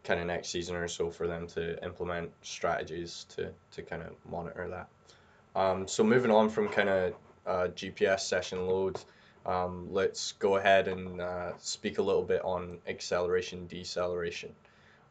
kind 0.04 0.20
of 0.20 0.26
next 0.26 0.50
season 0.50 0.76
or 0.76 0.88
so 0.88 1.12
for 1.12 1.28
them 1.28 1.48
to 1.48 1.82
implement 1.84 2.32
strategies 2.42 3.26
to 3.36 3.52
to 3.72 3.82
kind 3.82 4.02
of 4.02 4.14
monitor 4.30 4.68
that. 4.70 4.88
Um, 5.56 5.88
so 5.88 6.04
moving 6.04 6.32
on 6.32 6.50
from 6.50 6.70
kind 6.70 6.90
of 6.90 7.14
uh, 7.46 7.68
GPS 7.76 8.22
session 8.22 8.68
loads, 8.68 9.06
um, 9.46 9.88
let's 9.92 10.34
go 10.34 10.58
ahead 10.58 10.88
and 10.88 11.20
uh, 11.20 11.52
speak 11.58 11.98
a 11.98 12.02
little 12.02 12.24
bit 12.24 12.44
on 12.44 12.78
acceleration, 12.88 13.68
deceleration. 13.68 14.54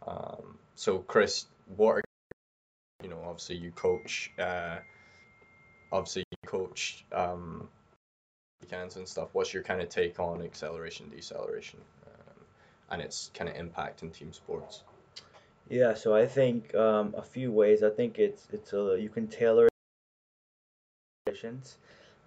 Um, 0.07 0.59
so 0.75 0.99
Chris, 0.99 1.47
what 1.77 1.97
are 1.97 2.03
you 3.03 3.11
know? 3.11 3.21
Obviously, 3.25 3.57
you 3.57 3.71
coach. 3.73 4.31
Uh, 4.39 4.77
obviously, 5.93 6.25
you 6.31 6.49
coach 6.49 7.05
um, 7.13 7.69
weekends 8.63 8.97
and 8.97 9.07
stuff. 9.07 9.29
What's 9.33 9.53
your 9.53 9.63
kind 9.63 9.83
of 9.83 9.89
take 9.89 10.21
on 10.21 10.43
acceleration, 10.43 11.11
deceleration, 11.11 11.81
um, 12.07 12.45
and 12.91 13.03
its 13.03 13.31
kind 13.35 13.51
of 13.51 13.57
impact 13.57 14.03
in 14.03 14.11
team 14.11 14.33
sports? 14.33 14.85
Yeah, 15.69 15.95
so 15.95 16.15
I 16.15 16.27
think 16.27 16.75
um, 16.75 17.15
a 17.17 17.23
few 17.23 17.53
ways. 17.53 17.83
I 17.83 17.91
think 17.91 18.19
it's 18.19 18.47
it's 18.53 18.73
a 18.73 18.97
you 18.99 19.09
can 19.09 19.27
tailor 19.27 19.70
conditions. 21.41 21.79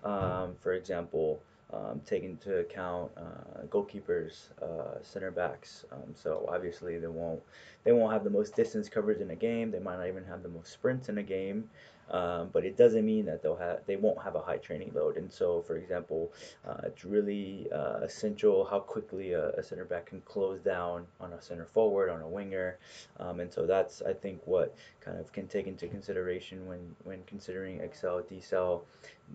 Um, 0.04 0.56
for 0.62 0.74
example, 0.74 1.42
um, 1.74 2.02
take 2.06 2.24
into 2.24 2.60
account 2.60 3.12
uh, 3.18 3.66
goalkeepers, 3.70 4.50
uh, 4.62 5.02
center 5.02 5.32
backs. 5.32 5.86
Um, 5.92 6.14
so 6.14 6.48
obviously 6.52 7.00
they 7.00 7.08
won't 7.08 7.42
they 7.84 7.92
won't 7.92 8.14
have 8.14 8.24
the 8.24 8.30
most 8.30 8.56
distance 8.56 8.90
coverage 8.90 9.22
in 9.22 9.32
a 9.32 9.36
game. 9.36 9.72
They 9.72 9.80
might 9.80 9.98
not 9.98 10.08
even 10.08 10.24
have 10.26 10.44
the 10.44 10.50
most 10.50 10.72
sprints 10.72 11.10
in 11.10 11.18
a 11.18 11.24
game. 11.24 11.70
Um, 12.12 12.50
but 12.52 12.66
it 12.66 12.78
doesn't 12.78 13.06
mean 13.06 13.26
that 13.26 13.42
they'll 13.42 13.56
have 13.56 13.80
they 13.86 13.96
won't 13.96 14.22
have 14.22 14.36
a 14.36 14.42
high 14.42 14.58
training 14.58 14.92
load. 14.94 15.18
And 15.18 15.32
so, 15.32 15.62
for 15.62 15.78
example, 15.78 16.32
uh, 16.68 16.82
it's 16.86 17.06
really 17.06 17.68
uh, 17.72 18.00
essential 18.02 18.66
how 18.66 18.80
quickly 18.80 19.34
a, 19.34 19.50
a, 19.52 19.64
center 19.64 19.86
back 19.86 20.08
can 20.08 20.22
close 20.22 20.60
down 20.62 21.06
on 21.20 21.34
a 21.34 21.42
center 21.42 21.66
forward, 21.66 22.10
on 22.10 22.22
a 22.22 22.28
winger, 22.28 22.78
um, 23.20 23.40
and 23.40 23.52
so 23.52 23.66
that's 23.66 24.02
I 24.02 24.14
think 24.14 24.42
what 24.46 24.76
kind 25.02 25.18
of 25.18 25.32
can 25.32 25.48
take 25.48 25.68
into 25.68 25.88
consideration 25.88 26.66
when 26.68 26.96
when 27.04 27.24
considering 27.26 27.80
excel 27.80 28.22
decel 28.22 28.82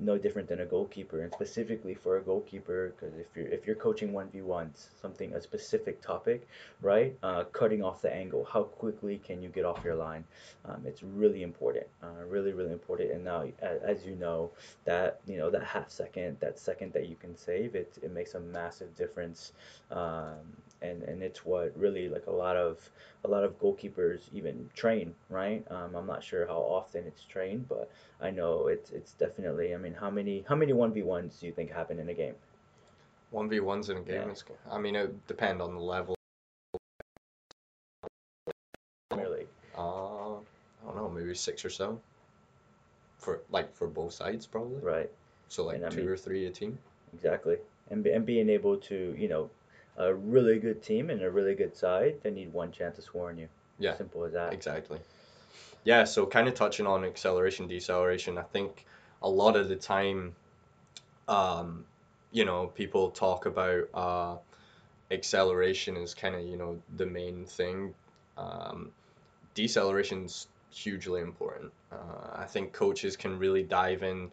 no 0.00 0.16
different 0.16 0.48
than 0.48 0.60
a 0.60 0.66
goalkeeper 0.66 1.20
and 1.22 1.32
specifically 1.32 1.94
for 1.94 2.18
a 2.18 2.22
goalkeeper 2.22 2.94
because 2.94 3.14
if 3.18 3.26
you're 3.34 3.46
if 3.46 3.66
you're 3.66 3.76
coaching 3.76 4.12
1v1s 4.12 4.88
something 5.00 5.32
a 5.34 5.40
specific 5.40 6.00
topic 6.00 6.46
right 6.82 7.16
uh, 7.22 7.44
cutting 7.44 7.82
off 7.82 8.00
the 8.02 8.12
angle 8.12 8.44
how 8.44 8.62
quickly 8.62 9.20
can 9.24 9.42
you 9.42 9.48
get 9.48 9.64
off 9.64 9.84
your 9.84 9.94
line? 9.94 10.24
Um, 10.64 10.82
it's 10.84 11.02
really 11.02 11.42
important 11.42 11.86
uh, 12.02 12.24
really 12.26 12.52
really 12.52 12.72
important 12.72 13.10
and 13.12 13.24
now 13.24 13.44
as 13.62 14.04
you 14.04 14.14
know 14.16 14.50
that 14.84 15.20
you 15.26 15.36
know 15.36 15.50
that 15.50 15.64
half 15.64 15.90
second 15.90 16.36
that 16.40 16.58
second 16.58 16.92
that 16.92 17.08
you 17.08 17.16
can 17.16 17.36
save 17.36 17.74
it, 17.74 17.98
it 18.02 18.12
makes 18.12 18.34
a 18.34 18.40
massive 18.40 18.94
difference 18.96 19.52
um, 19.90 20.36
and 20.82 21.02
and 21.02 21.22
it's 21.22 21.44
what 21.44 21.72
really 21.76 22.08
like 22.08 22.26
a 22.26 22.30
lot 22.30 22.56
of 22.56 22.90
a 23.24 23.28
lot 23.28 23.44
of 23.44 23.58
goalkeepers 23.58 24.20
even 24.32 24.68
train 24.74 25.14
right? 25.28 25.64
Um, 25.70 25.94
i'm 25.94 26.06
not 26.06 26.22
sure 26.22 26.46
how 26.46 26.58
often 26.58 27.04
it's 27.06 27.24
trained 27.24 27.68
but 27.68 27.90
i 28.20 28.30
know 28.30 28.68
it's 28.68 28.90
it's 28.90 29.12
definitely 29.12 29.74
i 29.74 29.78
mean 29.78 29.94
how 29.94 30.10
many 30.10 30.44
how 30.48 30.54
many 30.54 30.72
1v1s 30.72 31.40
do 31.40 31.46
you 31.46 31.52
think 31.52 31.70
happen 31.70 31.98
in 31.98 32.08
a 32.08 32.14
game? 32.14 32.34
1v1s 33.34 33.90
in 33.90 33.96
a 33.98 34.00
game 34.00 34.22
yeah. 34.26 34.32
is 34.32 34.44
i 34.70 34.78
mean 34.78 34.96
it 34.96 35.26
depend 35.26 35.60
on 35.60 35.74
the 35.74 35.80
level. 35.80 36.14
Really? 39.14 39.46
uh 39.76 40.36
i 40.36 40.86
don't 40.86 40.96
know 40.96 41.08
maybe 41.08 41.34
six 41.34 41.64
or 41.64 41.70
so. 41.70 42.00
For 43.18 43.40
like 43.50 43.74
for 43.74 43.88
both 43.88 44.12
sides 44.12 44.46
probably. 44.46 44.80
Right. 44.80 45.10
So 45.48 45.64
like 45.64 45.82
and 45.82 45.90
two 45.90 46.00
mean, 46.02 46.08
or 46.08 46.16
three 46.16 46.46
a 46.46 46.50
team. 46.50 46.78
Exactly. 47.12 47.56
And, 47.90 48.06
and 48.06 48.24
being 48.24 48.48
able 48.48 48.76
to 48.76 49.14
you 49.18 49.28
know 49.28 49.50
a 49.98 50.14
really 50.14 50.58
good 50.58 50.82
team 50.82 51.10
and 51.10 51.22
a 51.22 51.30
really 51.30 51.54
good 51.54 51.76
side, 51.76 52.16
they 52.22 52.30
need 52.30 52.52
one 52.52 52.72
chance 52.72 52.96
to 52.96 53.02
score 53.02 53.28
on 53.28 53.36
you. 53.36 53.48
Yeah. 53.78 53.96
Simple 53.96 54.24
as 54.24 54.32
that. 54.32 54.52
Exactly. 54.52 54.98
Yeah, 55.84 56.04
so 56.04 56.26
kind 56.26 56.48
of 56.48 56.54
touching 56.54 56.86
on 56.86 57.04
acceleration, 57.04 57.66
deceleration, 57.66 58.38
I 58.38 58.42
think 58.42 58.84
a 59.22 59.28
lot 59.28 59.56
of 59.56 59.68
the 59.68 59.76
time, 59.76 60.34
um, 61.26 61.84
you 62.32 62.44
know, 62.44 62.68
people 62.68 63.10
talk 63.10 63.46
about 63.46 63.88
uh, 63.94 64.36
acceleration 65.10 65.96
is 65.96 66.14
kind 66.14 66.34
of, 66.34 66.42
you 66.42 66.56
know, 66.56 66.80
the 66.96 67.06
main 67.06 67.44
thing. 67.44 67.94
Um, 68.36 68.90
deceleration's 69.54 70.48
hugely 70.70 71.20
important. 71.20 71.72
Uh, 71.90 72.36
I 72.36 72.44
think 72.44 72.72
coaches 72.72 73.16
can 73.16 73.38
really 73.38 73.62
dive 73.62 74.02
in 74.02 74.30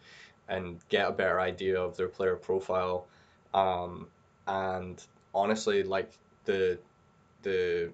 and 0.48 0.80
get 0.90 1.08
a 1.08 1.12
better 1.12 1.40
idea 1.40 1.80
of 1.80 1.98
their 1.98 2.08
player 2.08 2.36
profile 2.36 3.08
um, 3.54 4.08
and 4.48 5.04
honestly, 5.36 5.84
like 5.84 6.12
the 6.46 6.80
the 7.44 7.92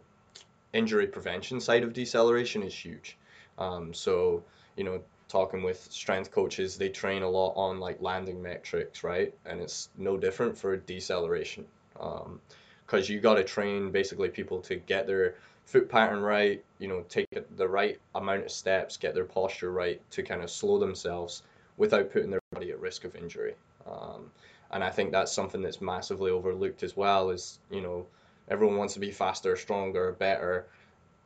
injury 0.71 1.07
prevention 1.07 1.59
side 1.59 1.83
of 1.83 1.91
deceleration 1.91 2.63
is 2.63 2.73
huge. 2.73 3.17
Um, 3.57 3.93
so 3.93 4.43
you 4.77 4.85
know, 4.85 5.01
talking 5.27 5.63
with 5.63 5.91
strength 5.91 6.31
coaches, 6.31 6.77
they 6.77 6.89
train 6.89 7.23
a 7.23 7.29
lot 7.29 7.53
on 7.55 7.79
like 7.79 8.01
landing 8.01 8.41
metrics, 8.41 9.03
right? 9.03 9.33
And 9.45 9.59
it's 9.59 9.89
no 9.97 10.17
different 10.17 10.57
for 10.57 10.77
deceleration, 10.77 11.65
because 11.93 13.09
um, 13.09 13.13
you 13.13 13.19
got 13.19 13.35
to 13.35 13.43
train 13.43 13.91
basically 13.91 14.29
people 14.29 14.61
to 14.61 14.75
get 14.75 15.07
their 15.07 15.35
foot 15.65 15.89
pattern 15.89 16.21
right, 16.21 16.63
you 16.79 16.87
know, 16.87 17.03
take 17.07 17.27
the 17.55 17.67
right 17.67 17.99
amount 18.15 18.43
of 18.43 18.51
steps, 18.51 18.97
get 18.97 19.13
their 19.13 19.25
posture 19.25 19.71
right 19.71 20.01
to 20.11 20.23
kind 20.23 20.41
of 20.41 20.49
slow 20.49 20.79
themselves 20.79 21.43
without 21.77 22.11
putting 22.11 22.29
their 22.29 22.41
body 22.51 22.71
at 22.71 22.79
risk 22.79 23.05
of 23.05 23.15
injury. 23.15 23.55
Um, 23.89 24.31
and 24.71 24.83
I 24.83 24.89
think 24.89 25.11
that's 25.11 25.31
something 25.31 25.61
that's 25.61 25.81
massively 25.81 26.31
overlooked 26.31 26.83
as 26.83 26.95
well. 26.95 27.29
Is 27.29 27.59
you 27.69 27.81
know 27.81 28.05
everyone 28.49 28.77
wants 28.77 28.93
to 28.95 28.99
be 28.99 29.11
faster, 29.11 29.55
stronger, 29.55 30.13
better. 30.13 30.67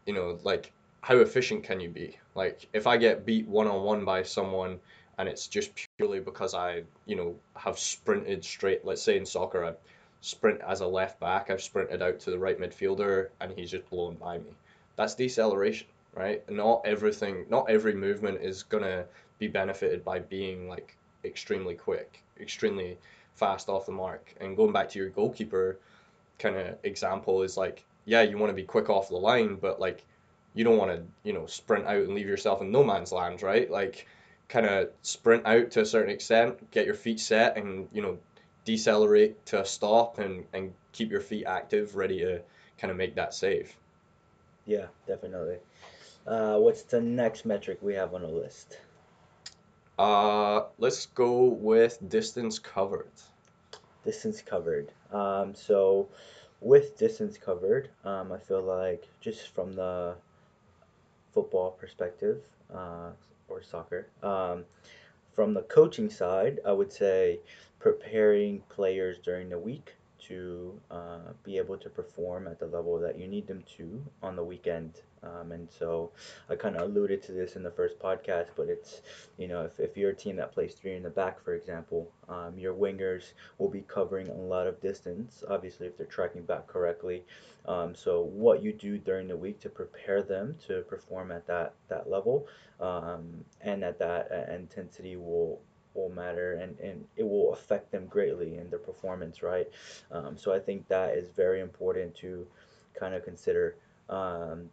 You 0.06 0.14
know, 0.14 0.40
like 0.44 0.72
how 1.02 1.18
efficient 1.18 1.64
can 1.64 1.80
you 1.80 1.90
be? 1.90 2.18
Like 2.36 2.68
if 2.74 2.88
I 2.88 2.98
get 2.98 3.26
beat 3.26 3.48
one 3.48 3.68
on 3.68 3.84
one 3.84 4.06
by 4.06 4.24
someone 4.24 4.80
and 5.18 5.30
it's 5.30 5.48
just 5.48 5.72
purely 5.98 6.20
because 6.20 6.54
I 6.54 6.84
you 7.06 7.16
know 7.16 7.36
have 7.56 7.80
sprinted 7.80 8.44
straight. 8.44 8.86
Let's 8.86 9.02
say 9.02 9.18
in 9.18 9.26
soccer, 9.26 9.64
I 9.66 9.74
sprint 10.22 10.62
as 10.62 10.82
a 10.82 10.88
left 10.88 11.20
back. 11.20 11.50
I've 11.50 11.62
sprinted 11.62 12.02
out 12.02 12.20
to 12.22 12.32
the 12.32 12.40
right 12.40 12.60
midfielder 12.60 13.30
and 13.40 13.52
he's 13.52 13.72
just 13.72 13.90
blown 13.90 14.16
by 14.16 14.40
me. 14.40 14.56
That's 14.96 15.16
deceleration, 15.16 15.88
right? 16.16 16.50
Not 16.50 16.82
everything, 16.86 17.46
not 17.50 17.70
every 17.70 17.94
movement 17.94 18.42
is 18.42 18.64
gonna 18.64 19.06
be 19.38 19.48
benefited 19.48 20.04
by 20.04 20.20
being 20.20 20.68
like 20.68 20.96
extremely 21.24 21.76
quick, 21.76 22.22
extremely 22.40 22.98
fast 23.36 23.70
off 23.70 23.86
the 23.86 23.92
mark. 23.92 24.34
And 24.40 24.58
going 24.58 24.74
back 24.74 24.90
to 24.90 25.00
your 25.00 25.10
goalkeeper 25.10 25.78
kind 26.40 26.56
of 26.56 26.78
example 26.84 27.44
is 27.44 27.58
like, 27.58 27.84
yeah, 28.06 28.22
you 28.22 28.38
want 28.38 28.50
to 28.50 28.56
be 28.56 28.64
quick 28.64 28.90
off 28.90 29.10
the 29.10 29.16
line, 29.16 29.56
but 29.56 29.80
like 29.80 30.04
you 30.54 30.64
don't 30.64 30.78
want 30.78 30.92
to, 30.92 31.04
you 31.24 31.34
know, 31.34 31.46
sprint 31.46 31.86
out 31.86 31.98
and 32.04 32.16
leave 32.16 32.28
yourself 32.28 32.62
in 32.62 32.72
no 32.72 32.84
man's 32.84 33.12
land, 33.12 33.42
right? 33.42 33.70
Like 33.70 34.08
kind 34.48 34.66
of 34.66 34.90
sprint 35.02 35.46
out 35.46 35.72
to 35.72 35.82
a 35.82 35.86
certain 35.86 36.12
extent, 36.12 36.72
get 36.72 36.86
your 36.86 36.96
feet 36.96 37.20
set 37.20 37.58
and, 37.58 37.88
you 37.92 38.02
know, 38.02 38.18
decelerate 38.64 39.46
to 39.48 39.62
a 39.62 39.66
stop 39.66 40.18
and, 40.20 40.46
and 40.54 40.74
keep 40.92 41.12
your 41.12 41.22
feet 41.22 41.46
active, 41.46 41.96
ready 41.96 42.20
to 42.20 42.42
kind 42.78 42.92
of 42.92 42.98
make 42.98 43.16
that 43.16 43.34
save. 43.34 43.76
Yeah, 44.66 44.88
definitely. 45.08 45.58
Uh, 46.26 46.58
what's 46.58 46.84
the 46.84 47.02
next 47.02 47.46
metric 47.46 47.80
we 47.82 47.94
have 47.94 48.14
on 48.14 48.22
the 48.22 48.28
list? 48.28 48.80
Uh, 49.98 50.64
let's 50.78 51.06
go 51.08 51.44
with 51.44 51.98
distance 52.10 52.60
covered. 52.60 53.12
Distance 54.04 54.42
covered. 54.42 54.92
Um, 55.12 55.56
so 55.56 56.10
with 56.60 56.98
distance 56.98 57.38
covered, 57.38 57.90
um, 58.04 58.32
I 58.32 58.38
feel 58.38 58.62
like 58.62 59.08
just 59.22 59.50
from 59.54 59.74
the 59.74 60.16
football 61.34 61.72
perspective 61.72 62.42
uh, 62.74 63.12
or 63.48 63.62
soccer, 63.64 64.08
um, 64.22 64.66
from 65.34 65.54
the 65.54 65.62
coaching 65.64 66.10
side, 66.10 66.60
I 66.66 66.72
would 66.72 66.92
say 66.92 67.40
preparing 67.80 68.62
players 68.70 69.18
during 69.20 69.50
the 69.50 69.60
week 69.60 69.96
to 70.28 70.80
uh, 70.90 71.34
be 71.44 71.58
able 71.58 71.78
to 71.78 71.90
perform 71.90 72.48
at 72.48 72.60
the 72.60 72.68
level 72.68 73.00
that 73.00 73.20
you 73.20 73.28
need 73.28 73.48
them 73.48 73.64
to 73.78 74.04
on 74.24 74.36
the 74.36 74.44
weekend. 74.44 75.02
Um, 75.26 75.52
and 75.52 75.70
so 75.70 76.12
I 76.50 76.56
kind 76.56 76.76
of 76.76 76.84
alluded 76.84 77.22
to 77.24 77.32
this 77.32 77.56
in 77.56 77.64
the 77.64 77.72
first 77.72 78.00
podcast, 78.00 78.48
but 78.56 78.70
it's, 78.70 79.02
you 79.38 79.48
know, 79.48 79.64
if, 79.64 79.80
if 79.80 79.98
you're 79.98 80.12
a 80.12 80.16
team 80.16 80.36
that 80.38 80.52
plays 80.54 80.74
three 80.74 80.96
in 80.96 81.04
the 81.04 81.10
back, 81.10 81.44
for 81.44 81.54
example, 81.54 82.12
um, 82.30 82.58
your 82.58 82.74
wingers 82.74 83.34
will 83.58 83.70
be 83.70 83.82
covering 83.82 84.30
a 84.30 84.34
lot 84.34 84.68
of 84.68 84.80
distance, 84.82 85.44
obviously, 85.50 85.88
if 85.88 85.98
they're 85.98 86.06
tracking 86.06 86.44
back 86.44 86.68
correctly. 86.68 87.24
Um, 87.68 87.96
so 87.96 88.22
what 88.22 88.62
you 88.62 88.74
do 88.74 88.98
during 88.98 89.28
the 89.28 89.38
week 89.38 89.60
to 89.62 89.70
prepare 89.70 90.22
them 90.22 90.56
to 90.68 90.82
perform 90.82 91.32
at 91.32 91.48
that, 91.48 91.74
that 91.90 92.10
level 92.10 92.48
um, 92.80 93.44
and 93.62 93.84
at 93.84 93.98
that 94.00 94.32
uh, 94.32 94.54
intensity 94.54 95.16
will 95.16 95.60
will 95.96 96.10
matter 96.10 96.56
and, 96.56 96.78
and 96.80 97.06
it 97.16 97.24
will 97.24 97.54
affect 97.54 97.92
them 97.92 98.06
greatly 98.08 98.58
in 98.58 98.70
their 98.70 98.80
performance, 98.80 99.42
right? 99.42 99.68
Um, 100.12 100.38
so 100.38 100.54
I 100.54 100.60
think 100.60 100.88
that 100.90 101.16
is 101.16 101.30
very 101.32 101.62
important 101.62 102.14
to 102.16 102.46
kind 103.00 103.16
of 103.16 103.24
consider. 103.24 103.78
Um, 104.10 104.70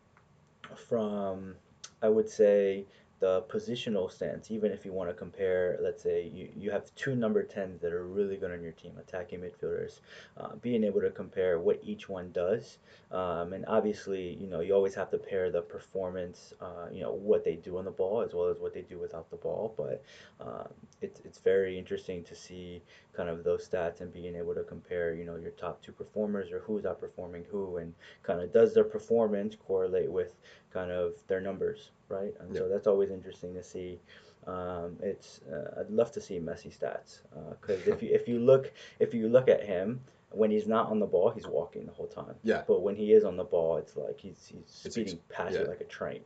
from 0.79 1.55
I 2.03 2.09
would 2.09 2.29
say 2.29 2.87
the 3.23 3.41
positional 3.43 4.11
stance, 4.11 4.51
even 4.51 4.73
if 4.73 4.85
you 4.85 4.93
want 4.93 5.09
to 5.09 5.15
compare, 5.15 5.79
let's 5.81 6.03
say 6.03 6.29
you, 6.35 6.49
you 6.57 6.73
have 6.73 6.93
two 6.97 7.15
number 7.15 7.45
10s 7.45 7.81
that 7.81 7.93
are 7.93 8.05
really 8.05 8.37
good 8.37 8.51
on 8.51 8.61
your 8.61 8.73
team, 8.73 8.95
attacking 8.99 9.39
midfielders, 9.39 10.01
uh, 10.39 10.57
being 10.61 10.83
able 10.83 11.01
to 11.01 11.11
compare 11.11 11.61
what 11.61 11.79
each 11.85 12.09
one 12.09 12.33
does. 12.33 12.79
Um, 13.13 13.53
and 13.53 13.65
obviously, 13.69 14.35
you 14.41 14.49
know, 14.49 14.59
you 14.59 14.75
always 14.75 14.97
have 14.97 15.09
to 15.13 15.19
pair 15.19 15.53
the 15.53 15.63
performance, 15.63 16.53
uh, 16.61 16.89
you 16.93 17.01
know, 17.01 17.13
what 17.13 17.45
they 17.45 17.55
do 17.55 17.79
on 17.79 17.85
the 17.85 17.93
ball 17.93 18.23
as 18.23 18.35
well 18.35 18.49
as 18.49 18.59
what 18.59 18.75
they 18.75 18.83
do 18.83 18.99
without 18.99 19.31
the 19.31 19.37
ball. 19.37 19.73
But 19.77 20.03
um, 20.41 20.73
it's, 21.01 21.21
it's 21.21 21.39
very 21.39 21.79
interesting 21.79 22.25
to 22.25 22.35
see 22.35 22.83
kind 23.15 23.29
of 23.29 23.45
those 23.45 23.69
stats 23.69 24.01
and 24.01 24.13
being 24.13 24.35
able 24.35 24.55
to 24.55 24.63
compare, 24.63 25.15
you 25.15 25.25
know, 25.25 25.37
your 25.37 25.51
top 25.53 25.83
two 25.83 25.93
performers 25.93 26.51
or 26.51 26.61
who's 26.61 26.85
outperforming 26.85 27.45
who 27.51 27.77
and 27.77 27.95
kind 28.23 28.41
of 28.41 28.53
does 28.53 28.73
their 28.73 28.85
performance 28.85 29.55
correlate 29.55 30.11
with 30.11 30.35
kind 30.73 30.91
of 30.91 31.15
their 31.27 31.41
numbers, 31.41 31.91
right? 32.09 32.35
And 32.41 32.57
so 32.57 32.69
that's 32.69 32.87
always 32.87 33.11
interesting 33.11 33.55
to 33.55 33.63
see. 33.63 34.01
Um, 34.47 34.97
it's 35.01 35.41
uh, 35.53 35.81
I'd 35.81 35.91
love 35.91 36.11
to 36.13 36.21
see 36.21 36.39
Messi 36.39 36.77
stats 36.77 37.21
because 37.61 37.87
uh, 37.87 37.93
if 37.93 38.03
you 38.03 38.11
if 38.13 38.27
you 38.27 38.41
look 38.41 38.73
if 38.99 39.15
you 39.15 39.29
look 39.29 39.49
at 39.49 39.65
him 39.65 40.01
when 40.31 40.51
he's 40.51 40.67
not 40.67 40.91
on 40.91 40.99
the 40.99 41.07
ball, 41.07 41.31
he's 41.31 41.47
walking 41.47 41.87
the 41.87 41.93
whole 41.93 42.07
time. 42.07 42.35
Yeah. 42.43 42.63
But 42.67 42.83
when 42.83 42.97
he 42.97 43.13
is 43.13 43.25
on 43.25 43.37
the 43.37 43.45
ball, 43.45 43.77
it's 43.77 43.97
like 43.97 44.19
he's 44.19 44.51
he's 44.51 44.91
speeding 44.91 45.15
ex- 45.15 45.23
past 45.29 45.55
yeah. 45.55 45.61
you 45.61 45.67
like 45.69 45.81
a 45.81 45.85
train. 45.85 46.23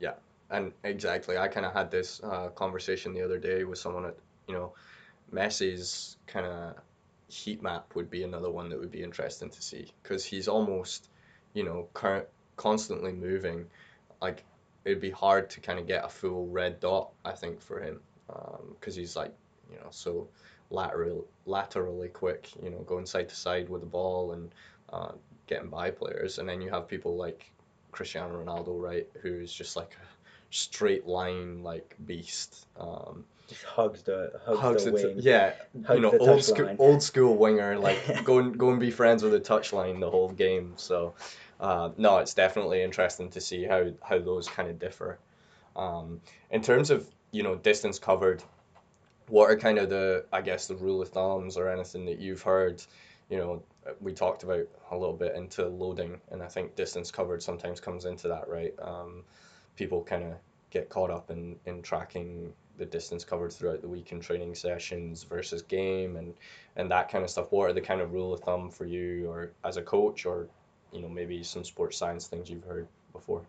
Yeah, 0.00 0.14
and 0.50 0.72
exactly. 0.82 1.36
I 1.38 1.46
kind 1.46 1.66
of 1.66 1.72
had 1.72 1.90
this 1.90 2.20
uh, 2.24 2.48
conversation 2.48 3.12
the 3.12 3.22
other 3.22 3.38
day 3.38 3.64
with 3.64 3.78
someone 3.78 4.06
at 4.06 4.16
you 4.48 4.54
know, 4.54 4.72
Messi's 5.32 6.16
kind 6.26 6.46
of 6.46 6.74
heat 7.28 7.62
map 7.62 7.94
would 7.94 8.10
be 8.10 8.22
another 8.22 8.50
one 8.50 8.68
that 8.68 8.78
would 8.78 8.90
be 8.90 9.02
interesting 9.02 9.48
to 9.48 9.62
see 9.62 9.90
because 10.02 10.24
he's 10.24 10.48
almost, 10.48 11.08
you 11.54 11.64
know, 11.64 11.88
current 11.94 12.26
constantly 12.56 13.12
moving. 13.12 13.66
Like 14.20 14.44
it'd 14.84 15.00
be 15.00 15.10
hard 15.10 15.50
to 15.50 15.60
kind 15.60 15.78
of 15.78 15.86
get 15.86 16.04
a 16.04 16.08
full 16.08 16.46
red 16.48 16.80
dot, 16.80 17.10
I 17.24 17.32
think, 17.32 17.60
for 17.60 17.80
him, 17.80 18.00
because 18.26 18.96
um, 18.96 19.00
he's 19.00 19.16
like, 19.16 19.32
you 19.70 19.78
know, 19.78 19.88
so 19.90 20.28
lateral, 20.70 21.26
laterally 21.46 22.08
quick, 22.08 22.50
you 22.62 22.70
know, 22.70 22.78
going 22.78 23.06
side 23.06 23.28
to 23.28 23.36
side 23.36 23.68
with 23.68 23.80
the 23.80 23.86
ball 23.86 24.32
and 24.32 24.54
uh, 24.92 25.12
getting 25.46 25.70
by 25.70 25.90
players. 25.90 26.38
And 26.38 26.48
then 26.48 26.60
you 26.60 26.70
have 26.70 26.88
people 26.88 27.16
like 27.16 27.50
Cristiano 27.92 28.42
Ronaldo, 28.42 28.80
right, 28.80 29.08
who's 29.20 29.52
just 29.52 29.76
like 29.76 29.92
a 30.02 30.06
straight 30.50 31.06
line 31.06 31.62
like 31.62 31.96
beast. 32.04 32.66
Um, 32.78 33.24
just 33.48 33.64
hugs 33.64 34.02
the 34.02 34.32
hugs, 34.44 34.58
hugs 34.60 34.84
the 34.84 34.92
wing. 34.92 35.16
yeah, 35.18 35.52
hugs 35.86 35.96
you 35.96 36.00
know, 36.00 36.16
old 36.18 36.42
school 36.42 36.76
old 36.78 37.02
school 37.02 37.36
winger, 37.36 37.78
like 37.88 38.24
go 38.24 38.38
and 38.38 38.56
go 38.58 38.70
and 38.70 38.80
be 38.80 38.90
friends 38.90 39.22
with 39.22 39.32
the 39.32 39.40
touchline 39.40 40.00
the 40.00 40.10
whole 40.10 40.30
game. 40.30 40.74
So 40.76 41.14
uh, 41.60 41.90
no, 41.96 42.18
it's 42.18 42.34
definitely 42.34 42.82
interesting 42.82 43.30
to 43.30 43.40
see 43.40 43.64
how 43.64 43.92
how 44.02 44.18
those 44.18 44.48
kind 44.48 44.68
of 44.68 44.78
differ. 44.78 45.18
Um, 45.76 46.20
in 46.50 46.62
terms 46.62 46.90
of 46.90 47.08
you 47.30 47.42
know 47.42 47.56
distance 47.56 47.98
covered, 47.98 48.42
what 49.28 49.50
are 49.50 49.56
kind 49.56 49.78
of 49.78 49.88
the 49.88 50.26
I 50.32 50.40
guess 50.40 50.66
the 50.66 50.76
rule 50.76 51.00
of 51.02 51.08
thumbs 51.08 51.56
or 51.56 51.68
anything 51.68 52.04
that 52.06 52.18
you've 52.18 52.42
heard? 52.42 52.82
You 53.30 53.38
know, 53.38 53.62
we 54.00 54.12
talked 54.12 54.42
about 54.42 54.66
a 54.90 54.96
little 54.96 55.16
bit 55.16 55.34
into 55.36 55.66
loading, 55.66 56.20
and 56.30 56.42
I 56.42 56.48
think 56.48 56.74
distance 56.74 57.10
covered 57.10 57.42
sometimes 57.42 57.80
comes 57.80 58.04
into 58.04 58.28
that, 58.28 58.48
right? 58.48 58.74
Um, 58.80 59.22
people 59.76 60.02
kind 60.02 60.24
of 60.24 60.32
get 60.70 60.88
caught 60.88 61.10
up 61.10 61.30
in 61.30 61.56
in 61.66 61.80
tracking 61.82 62.52
the 62.78 62.86
distance 62.86 63.24
covered 63.24 63.52
throughout 63.52 63.82
the 63.82 63.88
week 63.88 64.12
in 64.12 64.20
training 64.20 64.54
sessions 64.54 65.22
versus 65.24 65.62
game 65.62 66.16
and 66.16 66.34
and 66.76 66.90
that 66.90 67.10
kind 67.10 67.22
of 67.22 67.30
stuff 67.30 67.52
what 67.52 67.68
are 67.68 67.72
the 67.72 67.80
kind 67.80 68.00
of 68.00 68.12
rule 68.12 68.32
of 68.32 68.40
thumb 68.40 68.70
for 68.70 68.86
you 68.86 69.28
or 69.28 69.52
as 69.64 69.76
a 69.76 69.82
coach 69.82 70.24
or 70.24 70.48
you 70.92 71.00
know 71.00 71.08
maybe 71.08 71.42
some 71.42 71.64
sports 71.64 71.96
science 71.96 72.26
things 72.26 72.48
you've 72.50 72.64
heard 72.64 72.86
before? 73.12 73.42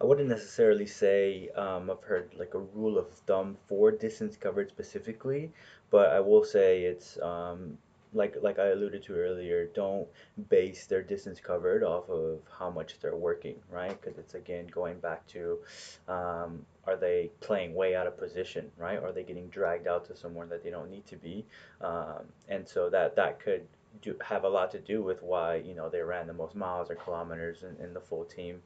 I 0.00 0.04
wouldn't 0.04 0.28
necessarily 0.28 0.86
say 0.86 1.50
um, 1.56 1.90
I've 1.90 2.02
heard 2.02 2.32
like 2.38 2.54
a 2.54 2.58
rule 2.58 2.96
of 2.96 3.10
thumb 3.10 3.58
for 3.68 3.90
distance 3.90 4.34
covered 4.34 4.70
specifically, 4.70 5.52
but 5.90 6.10
I 6.10 6.20
will 6.20 6.42
say 6.42 6.84
it's 6.84 7.18
um, 7.20 7.76
like 8.12 8.36
like 8.42 8.58
I 8.58 8.68
alluded 8.68 9.02
to 9.04 9.14
earlier. 9.14 9.66
Don't 9.74 10.08
base 10.48 10.86
their 10.86 11.02
distance 11.02 11.40
covered 11.40 11.82
off 11.82 12.08
of 12.08 12.40
how 12.58 12.70
much 12.70 12.98
they're 13.00 13.16
working, 13.16 13.56
right? 13.70 14.00
Because 14.00 14.18
it's 14.18 14.34
again 14.34 14.66
going 14.66 14.98
back 14.98 15.26
to, 15.28 15.58
um, 16.08 16.64
are 16.86 16.96
they 16.96 17.30
playing 17.40 17.74
way 17.74 17.94
out 17.94 18.06
of 18.06 18.18
position, 18.18 18.70
right? 18.76 18.98
Are 19.02 19.12
they 19.12 19.22
getting 19.22 19.48
dragged 19.48 19.86
out 19.86 20.04
to 20.06 20.16
somewhere 20.16 20.46
that 20.46 20.64
they 20.64 20.70
don't 20.70 20.90
need 20.90 21.06
to 21.06 21.16
be? 21.16 21.44
Um, 21.80 22.24
and 22.48 22.66
so 22.68 22.90
that 22.90 23.16
that 23.16 23.40
could 23.40 23.66
do 24.02 24.16
have 24.22 24.44
a 24.44 24.48
lot 24.48 24.70
to 24.70 24.78
do 24.78 25.02
with 25.02 25.22
why 25.22 25.56
you 25.56 25.74
know 25.74 25.88
they 25.88 26.00
ran 26.00 26.26
the 26.26 26.32
most 26.32 26.54
miles 26.54 26.90
or 26.90 26.94
kilometers 26.94 27.62
in, 27.62 27.84
in 27.84 27.94
the 27.94 28.00
full 28.00 28.24
team. 28.24 28.62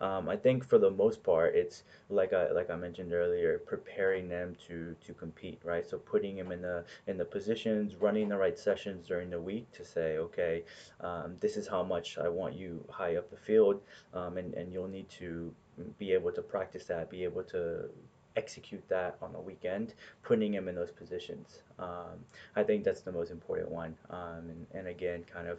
Um, 0.00 0.28
I 0.28 0.36
think 0.36 0.64
for 0.64 0.78
the 0.78 0.90
most 0.90 1.22
part, 1.22 1.54
it's 1.54 1.84
like 2.08 2.32
I 2.32 2.50
like 2.50 2.70
I 2.70 2.76
mentioned 2.76 3.12
earlier, 3.12 3.58
preparing 3.58 4.28
them 4.28 4.56
to 4.66 4.96
to 5.06 5.14
compete, 5.14 5.60
right? 5.64 5.88
So 5.88 5.98
putting 5.98 6.36
them 6.36 6.52
in 6.52 6.62
the 6.62 6.84
in 7.06 7.16
the 7.16 7.24
positions, 7.24 7.96
running 7.96 8.28
the 8.28 8.36
right 8.36 8.58
sessions 8.58 9.06
during 9.06 9.30
the 9.30 9.40
week 9.40 9.70
to 9.72 9.84
say, 9.84 10.18
okay, 10.18 10.64
um, 11.00 11.36
this 11.40 11.56
is 11.56 11.68
how 11.68 11.82
much 11.82 12.18
I 12.18 12.28
want 12.28 12.54
you 12.54 12.84
high 12.90 13.16
up 13.16 13.30
the 13.30 13.36
field, 13.36 13.80
um, 14.14 14.38
and 14.38 14.54
and 14.54 14.72
you'll 14.72 14.88
need 14.88 15.08
to 15.10 15.54
be 15.98 16.12
able 16.12 16.32
to 16.32 16.42
practice 16.42 16.84
that, 16.86 17.10
be 17.10 17.24
able 17.24 17.42
to 17.44 17.88
execute 18.36 18.86
that 18.88 19.16
on 19.20 19.32
the 19.32 19.40
weekend, 19.40 19.94
putting 20.22 20.52
him 20.54 20.68
in 20.68 20.74
those 20.74 20.90
positions. 20.90 21.62
Um, 21.78 22.18
I 22.56 22.62
think 22.62 22.84
that's 22.84 23.00
the 23.00 23.12
most 23.12 23.30
important 23.30 23.70
one. 23.70 23.94
Um, 24.10 24.50
and, 24.50 24.66
and 24.74 24.88
again, 24.88 25.24
kind 25.24 25.48
of 25.48 25.58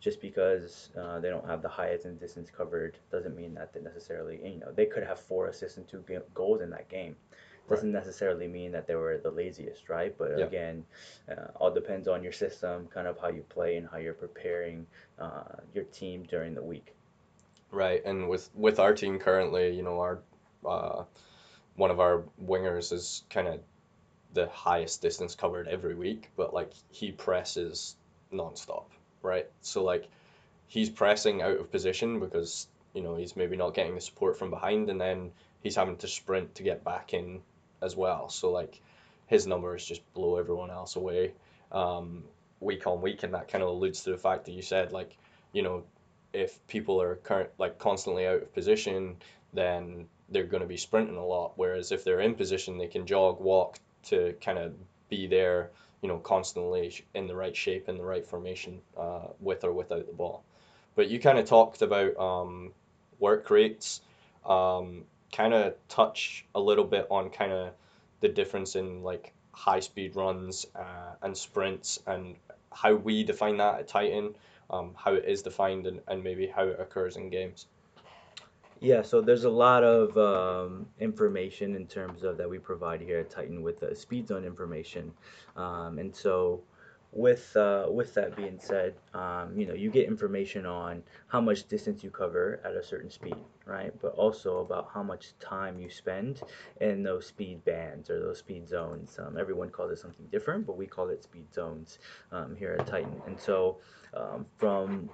just 0.00 0.20
because 0.20 0.90
uh, 1.00 1.18
they 1.20 1.30
don't 1.30 1.46
have 1.46 1.62
the 1.62 1.68
highest 1.68 2.04
and 2.04 2.20
distance 2.20 2.50
covered 2.50 2.98
doesn't 3.10 3.34
mean 3.34 3.54
that 3.54 3.72
they 3.72 3.80
necessarily, 3.80 4.38
you 4.44 4.60
know, 4.60 4.70
they 4.74 4.86
could 4.86 5.02
have 5.02 5.18
four 5.18 5.48
assists 5.48 5.78
and 5.78 5.88
two 5.88 6.04
goals 6.34 6.60
in 6.60 6.70
that 6.70 6.88
game. 6.88 7.16
Doesn't 7.70 7.94
right. 7.94 8.04
necessarily 8.04 8.46
mean 8.46 8.72
that 8.72 8.86
they 8.86 8.94
were 8.94 9.18
the 9.22 9.30
laziest, 9.30 9.88
right? 9.88 10.14
But 10.18 10.38
yeah. 10.38 10.44
again, 10.44 10.84
uh, 11.30 11.46
all 11.56 11.72
depends 11.72 12.06
on 12.06 12.22
your 12.22 12.32
system, 12.32 12.86
kind 12.92 13.06
of 13.06 13.18
how 13.18 13.28
you 13.28 13.42
play 13.48 13.78
and 13.78 13.88
how 13.90 13.96
you're 13.96 14.12
preparing 14.12 14.86
uh, 15.18 15.56
your 15.72 15.84
team 15.84 16.24
during 16.24 16.54
the 16.54 16.62
week. 16.62 16.94
Right, 17.70 18.04
and 18.04 18.28
with 18.28 18.50
with 18.54 18.78
our 18.78 18.92
team 18.92 19.18
currently, 19.18 19.74
you 19.74 19.82
know, 19.82 19.98
our 19.98 20.18
uh, 20.68 21.04
one 21.76 21.90
of 21.90 22.00
our 22.00 22.22
wingers 22.44 22.92
is 22.92 23.24
kind 23.30 23.48
of 23.48 23.60
the 24.32 24.48
highest 24.48 25.00
distance 25.02 25.34
covered 25.34 25.68
every 25.68 25.94
week, 25.94 26.30
but 26.36 26.52
like 26.52 26.72
he 26.90 27.12
presses 27.12 27.96
nonstop, 28.32 28.84
right? 29.22 29.48
So 29.60 29.84
like 29.84 30.08
he's 30.66 30.90
pressing 30.90 31.42
out 31.42 31.58
of 31.58 31.70
position 31.70 32.20
because 32.20 32.66
you 32.94 33.02
know 33.02 33.16
he's 33.16 33.36
maybe 33.36 33.56
not 33.56 33.74
getting 33.74 33.94
the 33.94 34.00
support 34.00 34.38
from 34.38 34.50
behind, 34.50 34.90
and 34.90 35.00
then 35.00 35.32
he's 35.62 35.76
having 35.76 35.96
to 35.98 36.08
sprint 36.08 36.54
to 36.56 36.62
get 36.62 36.84
back 36.84 37.14
in 37.14 37.40
as 37.82 37.96
well. 37.96 38.28
So 38.28 38.50
like 38.50 38.80
his 39.26 39.46
numbers 39.46 39.86
just 39.86 40.02
blow 40.14 40.36
everyone 40.36 40.70
else 40.70 40.96
away 40.96 41.32
um, 41.72 42.24
week 42.60 42.86
on 42.86 43.00
week, 43.00 43.22
and 43.22 43.34
that 43.34 43.48
kind 43.48 43.62
of 43.62 43.70
alludes 43.70 44.02
to 44.04 44.10
the 44.10 44.18
fact 44.18 44.44
that 44.46 44.52
you 44.52 44.62
said 44.62 44.92
like 44.92 45.16
you 45.52 45.62
know 45.62 45.84
if 46.32 46.64
people 46.66 47.00
are 47.00 47.14
current 47.16 47.50
like 47.58 47.78
constantly 47.78 48.26
out 48.26 48.42
of 48.42 48.52
position, 48.52 49.16
then 49.52 50.06
they're 50.28 50.44
going 50.44 50.62
to 50.62 50.68
be 50.68 50.76
sprinting 50.76 51.16
a 51.16 51.24
lot. 51.24 51.52
Whereas 51.56 51.92
if 51.92 52.04
they're 52.04 52.20
in 52.20 52.34
position, 52.34 52.78
they 52.78 52.86
can 52.86 53.06
jog, 53.06 53.40
walk 53.40 53.78
to 54.04 54.34
kind 54.40 54.58
of 54.58 54.74
be 55.08 55.26
there, 55.26 55.70
you 56.02 56.08
know, 56.08 56.18
constantly 56.18 57.04
in 57.14 57.26
the 57.26 57.34
right 57.34 57.56
shape, 57.56 57.88
in 57.88 57.96
the 57.96 58.04
right 58.04 58.26
formation, 58.26 58.80
uh, 58.96 59.28
with 59.40 59.64
or 59.64 59.72
without 59.72 60.06
the 60.06 60.12
ball. 60.12 60.44
But 60.94 61.08
you 61.08 61.18
kind 61.18 61.38
of 61.38 61.46
talked 61.46 61.82
about 61.82 62.16
um, 62.18 62.72
work 63.18 63.50
rates, 63.50 64.00
um, 64.44 65.04
kind 65.32 65.52
of 65.54 65.74
touch 65.88 66.44
a 66.54 66.60
little 66.60 66.84
bit 66.84 67.06
on 67.10 67.30
kind 67.30 67.52
of 67.52 67.72
the 68.20 68.28
difference 68.28 68.76
in 68.76 69.02
like 69.02 69.32
high 69.52 69.80
speed 69.80 70.16
runs 70.16 70.66
uh, 70.74 71.14
and 71.22 71.36
sprints 71.36 72.00
and 72.06 72.36
how 72.72 72.94
we 72.94 73.24
define 73.24 73.56
that 73.58 73.80
at 73.80 73.88
Titan, 73.88 74.34
um, 74.70 74.94
how 74.96 75.14
it 75.14 75.24
is 75.26 75.42
defined, 75.42 75.86
and, 75.86 76.00
and 76.08 76.22
maybe 76.22 76.46
how 76.46 76.64
it 76.64 76.80
occurs 76.80 77.16
in 77.16 77.30
games. 77.30 77.66
Yeah, 78.80 79.02
so 79.02 79.20
there's 79.20 79.44
a 79.44 79.50
lot 79.50 79.82
of 79.84 80.16
um, 80.18 80.86
information 81.00 81.74
in 81.74 81.86
terms 81.86 82.22
of 82.22 82.36
that 82.36 82.48
we 82.48 82.58
provide 82.58 83.00
here 83.00 83.20
at 83.20 83.30
Titan 83.30 83.62
with 83.62 83.80
the 83.80 83.94
speed 83.94 84.28
zone 84.28 84.44
information. 84.44 85.12
Um, 85.56 85.98
and 85.98 86.14
so 86.14 86.62
with 87.14 87.56
uh, 87.56 87.86
with 87.88 88.12
that 88.14 88.36
being 88.36 88.58
said, 88.58 88.94
um, 89.14 89.56
you 89.56 89.66
know, 89.66 89.72
you 89.72 89.90
get 89.90 90.06
information 90.08 90.66
on 90.66 91.02
how 91.28 91.40
much 91.40 91.68
distance 91.68 92.02
you 92.02 92.10
cover 92.10 92.60
at 92.64 92.74
a 92.74 92.82
certain 92.82 93.10
speed, 93.10 93.36
right? 93.64 93.92
But 94.02 94.14
also 94.14 94.58
about 94.58 94.90
how 94.92 95.02
much 95.02 95.32
time 95.38 95.78
you 95.78 95.88
spend 95.88 96.42
in 96.80 97.02
those 97.04 97.26
speed 97.26 97.64
bands 97.64 98.10
or 98.10 98.18
those 98.18 98.38
speed 98.38 98.68
zones. 98.68 99.18
Um, 99.18 99.38
everyone 99.38 99.70
calls 99.70 99.92
it 99.92 99.98
something 99.98 100.26
different, 100.32 100.66
but 100.66 100.76
we 100.76 100.86
call 100.86 101.08
it 101.08 101.22
speed 101.22 101.54
zones 101.54 102.00
um, 102.32 102.56
here 102.56 102.76
at 102.78 102.86
Titan. 102.86 103.22
And 103.26 103.38
so, 103.38 103.78
um, 104.12 104.44
from 104.58 105.08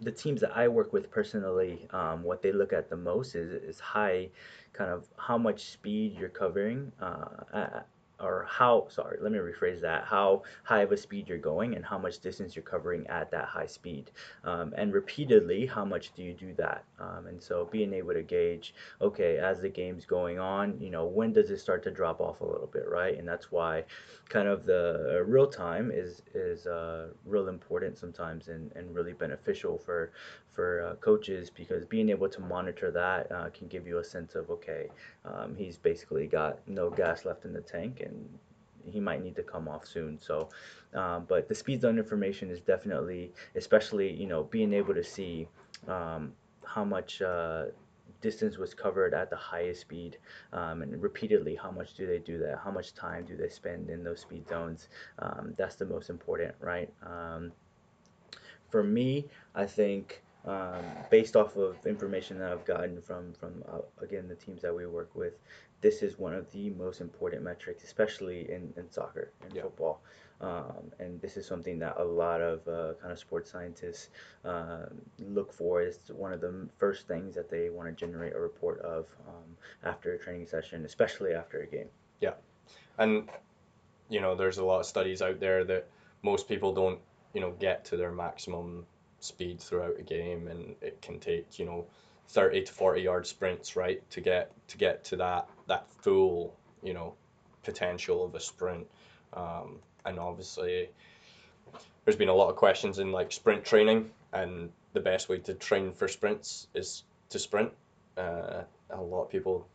the 0.00 0.12
teams 0.12 0.40
that 0.40 0.56
I 0.56 0.68
work 0.68 0.92
with 0.92 1.10
personally, 1.10 1.88
um, 1.90 2.22
what 2.22 2.42
they 2.42 2.52
look 2.52 2.72
at 2.72 2.90
the 2.90 2.96
most 2.96 3.34
is 3.34 3.52
is 3.62 3.80
high, 3.80 4.28
kind 4.72 4.90
of 4.90 5.06
how 5.16 5.38
much 5.38 5.70
speed 5.70 6.16
you're 6.18 6.28
covering 6.28 6.92
uh, 7.00 7.80
or 8.20 8.46
how 8.48 8.86
sorry 8.88 9.18
let 9.20 9.32
me 9.32 9.38
rephrase 9.38 9.80
that 9.80 10.04
how 10.04 10.42
high 10.64 10.82
of 10.82 10.92
a 10.92 10.96
speed 10.96 11.28
you're 11.28 11.38
going 11.38 11.74
and 11.74 11.84
how 11.84 11.98
much 11.98 12.18
distance 12.20 12.56
you're 12.56 12.62
covering 12.62 13.06
at 13.08 13.30
that 13.30 13.46
high 13.46 13.66
speed. 13.66 14.10
Um, 14.44 14.72
and 14.76 14.92
repeatedly 14.92 15.66
how 15.66 15.84
much 15.84 16.14
do 16.14 16.22
you 16.22 16.32
do 16.32 16.54
that? 16.54 16.84
Um, 16.98 17.26
and 17.26 17.42
so 17.42 17.68
being 17.70 17.92
able 17.92 18.14
to 18.14 18.22
gauge 18.22 18.74
okay 19.00 19.38
as 19.38 19.60
the 19.60 19.68
game's 19.68 20.06
going 20.06 20.38
on 20.38 20.78
you 20.80 20.90
know 20.90 21.04
when 21.04 21.32
does 21.32 21.50
it 21.50 21.58
start 21.58 21.82
to 21.84 21.90
drop 21.90 22.20
off 22.20 22.40
a 22.40 22.44
little 22.44 22.70
bit 22.72 22.88
right? 22.88 23.18
And 23.18 23.28
that's 23.28 23.52
why 23.52 23.84
kind 24.28 24.48
of 24.48 24.66
the 24.66 25.18
uh, 25.18 25.22
real 25.24 25.46
time 25.46 25.90
is 25.92 26.22
is 26.34 26.66
uh, 26.66 27.08
real 27.24 27.48
important 27.48 27.98
sometimes 27.98 28.48
and, 28.48 28.72
and 28.74 28.94
really 28.94 29.12
beneficial 29.12 29.78
for 29.78 30.12
for 30.56 30.82
uh, 30.82 30.94
coaches 30.96 31.50
because 31.50 31.84
being 31.84 32.08
able 32.08 32.28
to 32.28 32.40
monitor 32.40 32.90
that 32.90 33.30
uh, 33.30 33.50
can 33.50 33.68
give 33.68 33.86
you 33.86 33.98
a 33.98 34.04
sense 34.04 34.34
of 34.34 34.50
okay 34.50 34.88
um, 35.26 35.54
he's 35.54 35.76
basically 35.76 36.26
got 36.26 36.58
no 36.66 36.88
gas 36.90 37.26
left 37.26 37.44
in 37.44 37.52
the 37.52 37.60
tank 37.60 38.00
and 38.00 38.26
he 38.90 39.00
might 39.00 39.22
need 39.22 39.36
to 39.36 39.42
come 39.42 39.68
off 39.68 39.86
soon. 39.86 40.18
So 40.20 40.48
um, 40.94 41.26
but 41.28 41.48
the 41.48 41.54
speed 41.54 41.82
zone 41.82 41.98
information 41.98 42.50
is 42.50 42.60
definitely 42.60 43.32
especially 43.54 44.12
you 44.12 44.26
know 44.26 44.44
being 44.44 44.72
able 44.72 44.94
to 44.94 45.04
see 45.04 45.48
um, 45.88 46.32
how 46.64 46.84
much 46.84 47.20
uh, 47.22 47.66
distance 48.20 48.56
was 48.56 48.74
covered 48.74 49.12
at 49.12 49.28
the 49.28 49.36
highest 49.36 49.82
speed 49.82 50.18
um, 50.52 50.82
and 50.82 51.00
repeatedly 51.02 51.54
how 51.54 51.70
much 51.70 51.94
do 51.94 52.06
they 52.06 52.18
do 52.18 52.38
that? 52.38 52.60
How 52.64 52.70
much 52.70 52.94
time 52.94 53.24
do 53.24 53.36
they 53.36 53.48
spend 53.48 53.90
in 53.90 54.02
those 54.02 54.20
speed 54.20 54.48
zones? 54.48 54.88
Um, 55.18 55.54
that's 55.56 55.76
the 55.76 55.84
most 55.84 56.10
important 56.10 56.54
right? 56.60 56.90
Um, 57.02 57.52
for 58.70 58.82
me 58.82 59.24
i 59.54 59.64
think 59.64 60.22
um, 60.46 60.84
based 61.10 61.36
off 61.36 61.56
of 61.56 61.76
information 61.86 62.38
that 62.38 62.52
i've 62.52 62.64
gotten 62.64 63.00
from 63.00 63.32
from 63.34 63.62
uh, 63.68 63.78
again 64.02 64.28
the 64.28 64.34
teams 64.34 64.62
that 64.62 64.74
we 64.74 64.86
work 64.86 65.10
with 65.14 65.34
this 65.80 66.02
is 66.02 66.18
one 66.18 66.34
of 66.34 66.50
the 66.52 66.70
most 66.70 67.00
important 67.00 67.42
metrics 67.42 67.84
especially 67.84 68.50
in, 68.50 68.72
in 68.76 68.90
soccer 68.90 69.32
and 69.42 69.54
Yeah. 69.54 69.62
football 69.62 70.00
um, 70.40 70.92
and 70.98 71.20
this 71.22 71.36
is 71.38 71.46
something 71.46 71.78
that 71.78 71.94
a 71.98 72.04
lot 72.04 72.42
of 72.42 72.66
uh, 72.68 72.92
kind 73.00 73.10
of 73.12 73.18
sports 73.18 73.50
scientists 73.50 74.10
um 74.44 75.00
look 75.18 75.52
for 75.52 75.82
It's 75.82 76.10
one 76.10 76.32
of 76.32 76.40
the 76.40 76.68
first 76.78 77.08
things 77.08 77.34
that 77.34 77.48
they 77.50 77.70
want 77.70 77.88
to 77.88 77.94
generate 78.06 78.34
a 78.34 78.40
report 78.40 78.80
of 78.80 79.06
um, 79.28 79.56
after 79.82 80.12
a 80.14 80.18
training 80.18 80.46
session, 80.46 80.84
especially 80.84 81.32
after 81.32 81.60
a 81.60 81.66
game. 81.66 81.88
Yeah. 82.20 82.34
And 82.98 83.28
you 84.08 84.20
know, 84.20 84.34
there's 84.36 84.58
a 84.58 84.64
lot 84.64 84.80
of 84.80 84.86
studies 84.86 85.22
out 85.22 85.40
there 85.40 85.64
that 85.64 85.88
most 86.22 86.48
people 86.48 86.72
don't, 86.72 87.00
you 87.34 87.40
know, 87.40 87.52
get 87.58 87.84
to 87.86 87.96
their 87.96 88.12
maximum 88.12 88.86
speed 89.20 89.60
throughout 89.60 89.98
a 89.98 90.02
game, 90.02 90.48
and 90.48 90.74
it 90.80 91.00
can 91.02 91.18
take, 91.18 91.58
you 91.58 91.64
know, 91.64 91.86
30 92.28 92.64
to 92.64 92.72
40 92.72 93.00
yard 93.00 93.26
sprints, 93.26 93.76
right, 93.76 94.08
to 94.10 94.20
get 94.20 94.50
to 94.68 94.76
get 94.78 95.04
to 95.04 95.16
that 95.16 95.48
that 95.68 95.86
full, 96.02 96.54
you 96.82 96.94
know, 96.94 97.14
potential 97.62 98.24
of 98.24 98.34
a 98.34 98.40
sprint. 98.40 98.86
Um, 99.34 99.78
and 100.04 100.18
obviously, 100.18 100.88
there's 102.04 102.16
been 102.16 102.28
a 102.28 102.34
lot 102.34 102.48
of 102.48 102.56
questions 102.56 102.98
in 102.98 103.12
like 103.12 103.32
sprint 103.32 103.64
training, 103.64 104.10
and 104.32 104.70
the 104.92 105.00
best 105.00 105.28
way 105.28 105.38
to 105.38 105.54
train 105.54 105.92
for 105.92 106.08
sprints 106.08 106.68
is 106.74 107.04
to 107.30 107.38
sprint. 107.38 107.72
Uh, 108.16 108.62
a 108.90 109.00
lot 109.00 109.24
of 109.24 109.30
people 109.30 109.66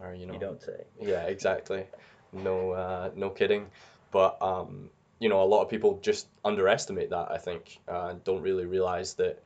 are, 0.00 0.14
you 0.14 0.26
know, 0.26 0.32
You 0.34 0.40
don't 0.40 0.62
say. 0.62 0.84
yeah, 1.00 1.22
exactly. 1.24 1.84
No, 2.32 2.72
uh, 2.72 3.10
no 3.14 3.30
kidding. 3.30 3.66
But 4.10 4.40
um, 4.42 4.90
you 5.18 5.28
know, 5.28 5.42
a 5.42 5.44
lot 5.44 5.62
of 5.62 5.68
people 5.68 5.98
just 6.02 6.28
underestimate 6.44 7.10
that. 7.10 7.30
I 7.30 7.38
think 7.38 7.80
uh, 7.88 8.14
don't 8.24 8.42
really 8.42 8.66
realize 8.66 9.14
that 9.14 9.42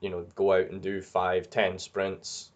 you 0.00 0.10
know 0.10 0.26
go 0.34 0.52
out 0.52 0.70
and 0.70 0.80
do 0.80 1.00
five, 1.02 1.50
ten 1.50 1.78
sprints 1.78 2.50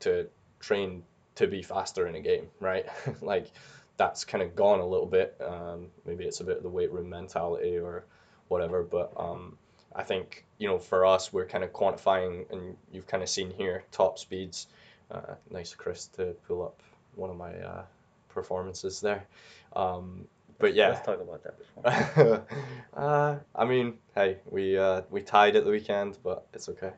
to 0.00 0.28
train 0.60 1.02
to 1.34 1.46
be 1.46 1.62
faster 1.62 2.06
in 2.06 2.14
a 2.14 2.20
game, 2.20 2.48
right? 2.60 2.86
like 3.20 3.50
that's 3.96 4.24
kind 4.24 4.42
of 4.42 4.54
gone 4.54 4.80
a 4.80 4.86
little 4.86 5.06
bit. 5.06 5.36
Um, 5.44 5.88
maybe 6.06 6.24
it's 6.24 6.40
a 6.40 6.44
bit 6.44 6.58
of 6.58 6.62
the 6.62 6.68
weight 6.68 6.92
room 6.92 7.08
mentality 7.08 7.76
or 7.76 8.04
whatever. 8.46 8.82
But 8.82 9.12
um, 9.16 9.58
I 9.94 10.04
think 10.04 10.44
you 10.58 10.68
know 10.68 10.78
for 10.78 11.04
us, 11.04 11.32
we're 11.32 11.46
kind 11.46 11.64
of 11.64 11.72
quantifying, 11.72 12.50
and 12.52 12.76
you've 12.92 13.06
kind 13.06 13.22
of 13.22 13.28
seen 13.28 13.50
here 13.50 13.84
top 13.90 14.18
speeds. 14.18 14.68
Uh, 15.10 15.34
nice, 15.50 15.74
Chris, 15.74 16.06
to 16.08 16.36
pull 16.46 16.62
up 16.62 16.80
one 17.14 17.30
of 17.30 17.36
my 17.36 17.54
uh, 17.54 17.82
performances 18.28 19.00
there. 19.00 19.26
Um, 19.74 20.26
but 20.58 20.74
yeah, 20.74 20.88
Let's 20.88 21.06
talk 21.06 21.20
about 21.20 21.42
that 21.44 21.58
before. 21.58 22.46
uh, 22.96 23.36
I 23.54 23.64
mean, 23.64 23.94
hey, 24.14 24.38
we 24.50 24.76
uh, 24.78 25.02
we 25.10 25.22
tied 25.22 25.56
at 25.56 25.64
the 25.64 25.70
weekend, 25.70 26.18
but 26.22 26.46
it's 26.52 26.68
okay. 26.68 26.92